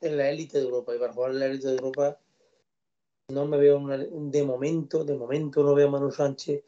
[0.00, 2.20] en la élite de Europa y para jugar en la élite de Europa
[3.28, 6.62] no me veo una- de momento, de momento no veo a Manu Sánchez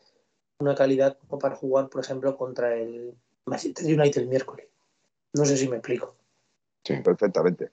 [0.61, 3.15] una calidad como para jugar, por ejemplo, contra el
[3.47, 4.67] Manchester United el miércoles.
[5.35, 6.17] No sé si me explico.
[6.85, 6.95] Sí.
[7.05, 7.71] Perfectamente.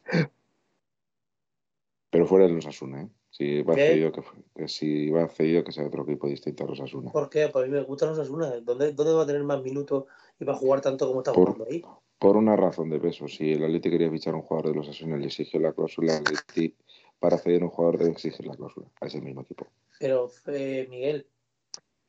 [2.12, 3.10] Pero fuera de los Asuna, ¿eh?
[3.32, 3.88] Si va ¿Qué?
[3.88, 4.22] cedido que,
[4.56, 7.12] que si va cedido que sea otro equipo distinto a los Asuna.
[7.12, 8.52] Porque pues a mí me gustan los Asuna.
[8.62, 10.06] ¿Dónde, ¿Dónde va a tener más minutos
[10.40, 11.84] y va a jugar tanto como está Por- jugando ahí?
[12.20, 13.28] Por una razón de peso.
[13.28, 15.74] Si el Atleti quería fichar a un jugador de los Asuna y le exigió la
[15.74, 16.74] cláusula, el Atleti
[17.20, 19.68] para ceder a un jugador debe exigir la cláusula a ese mismo equipo.
[19.99, 21.28] Pero, eh, Miguel,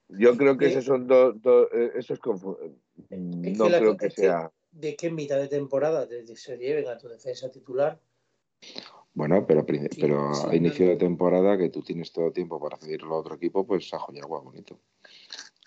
[0.09, 0.71] Yo creo que ¿Qué?
[0.73, 1.41] esos son dos.
[1.43, 2.21] dos eh, eso es
[3.11, 4.53] No que la- creo que sea.
[4.71, 7.99] de que en mitad de temporada te, te se lleven a tu defensa titular.
[9.15, 12.77] Bueno, pero, Sí, pero sí, a inicio de temporada, que tú tienes todo tiempo para
[12.77, 14.79] cederlo a otro equipo, pues ajo y agua, bonito.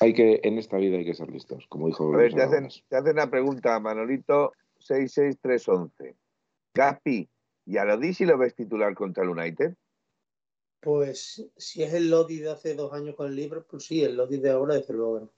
[0.01, 2.69] Hay que, en esta vida hay que ser listos, como dijo A ver, te hacen,
[2.87, 6.15] te hacen una pregunta, Manolito 66311.
[6.75, 7.27] Gaspi,
[7.70, 9.76] ¿y a Lodi si lo ves titular contra el United?
[10.82, 14.17] Pues si es el Lodi de hace dos años con el Liverpool, pues sí, el
[14.17, 15.20] Lodi de ahora, desde luego.
[15.20, 15.32] no.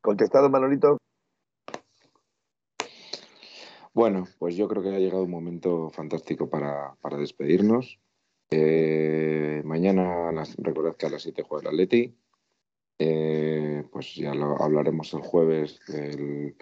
[0.00, 0.96] Contestado, Manolito.
[3.92, 7.98] Bueno, pues yo creo que ha llegado un momento fantástico para, para despedirnos.
[8.50, 12.16] Eh, mañana, las- recordad que a las 7 juega el Atleti.
[12.98, 16.56] Eh, pues ya lo hablaremos el jueves del,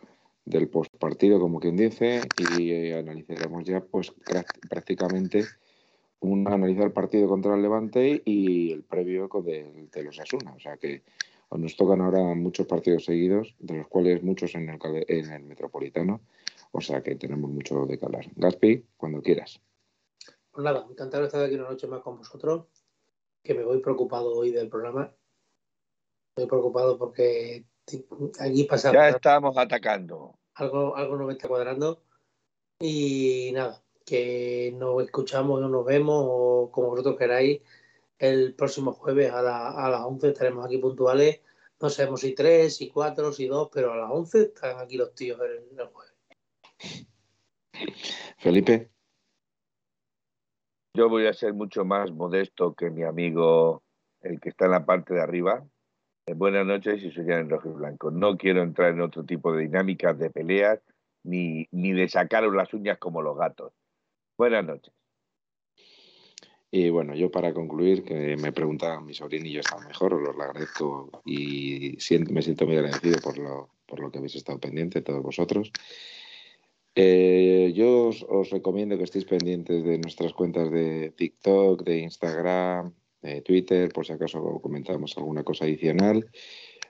[0.47, 5.45] del postpartido, como quien dice, y eh, analizaremos ya pues práct- prácticamente
[6.21, 10.55] un analizar el partido contra el Levante y el previo del- de, los Asuna.
[10.55, 11.03] O sea que
[11.51, 14.79] nos tocan ahora muchos partidos seguidos, de los cuales muchos en el,
[15.09, 16.21] en el Metropolitano.
[16.73, 18.27] O sea que tenemos mucho de que hablar.
[18.37, 19.61] Gaspi, cuando quieras.
[20.53, 22.67] Pues nada, encantado de estar aquí una noche más con vosotros,
[23.43, 25.13] que me voy preocupado hoy del programa.
[26.37, 27.65] Estoy preocupado porque
[28.69, 30.39] pasa Ya estamos atacando.
[30.55, 32.03] algo, algo no me está cuadrando.
[32.81, 37.61] Y nada, que nos escuchamos o nos vemos o como vosotros queráis
[38.19, 41.41] el próximo jueves a, la- a las 11 estaremos aquí puntuales.
[41.81, 45.15] No sabemos si tres, si cuatro, si dos, pero a las 11 están aquí los
[45.15, 46.13] tíos el, el jueves.
[48.39, 48.91] Felipe,
[50.95, 53.83] Yo voy a ser mucho más modesto que mi amigo,
[54.23, 55.67] el que está en la parte de arriba.
[56.29, 58.11] Eh, buenas noches y soy rojo y blanco.
[58.11, 60.81] No quiero entrar en otro tipo de dinámicas de peleas
[61.23, 63.73] ni, ni de sacaros las uñas como los gatos.
[64.37, 64.93] Buenas noches.
[66.73, 71.23] y bueno, yo para concluir, que me pregunta mi sobrinillo está mejor, os lo agradezco
[71.25, 71.97] y
[72.31, 75.71] me siento muy agradecido por lo, por lo que habéis estado pendiente, todos vosotros.
[76.97, 82.93] Eh, yo os recomiendo que estéis pendientes de nuestras cuentas de TikTok, de Instagram,
[83.45, 86.29] Twitter, por si acaso comentamos alguna cosa adicional.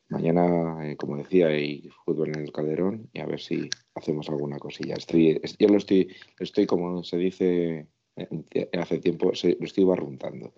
[0.09, 4.59] Mañana, eh, como decía, hay fútbol en el Calderón y a ver si hacemos alguna
[4.59, 4.95] cosilla.
[4.95, 9.85] Estoy, es- yo lo estoy, estoy, como se dice eh, hace tiempo, se- lo estoy
[9.85, 10.53] barruntando.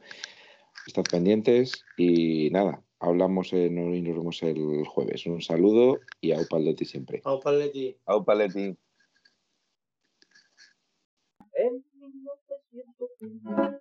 [0.87, 5.27] Estad pendientes y nada, hablamos en, y nos vemos el jueves.
[5.27, 7.21] Un saludo y a Upaldeti siempre.
[8.05, 8.25] Au.
[11.55, 13.81] En 1903,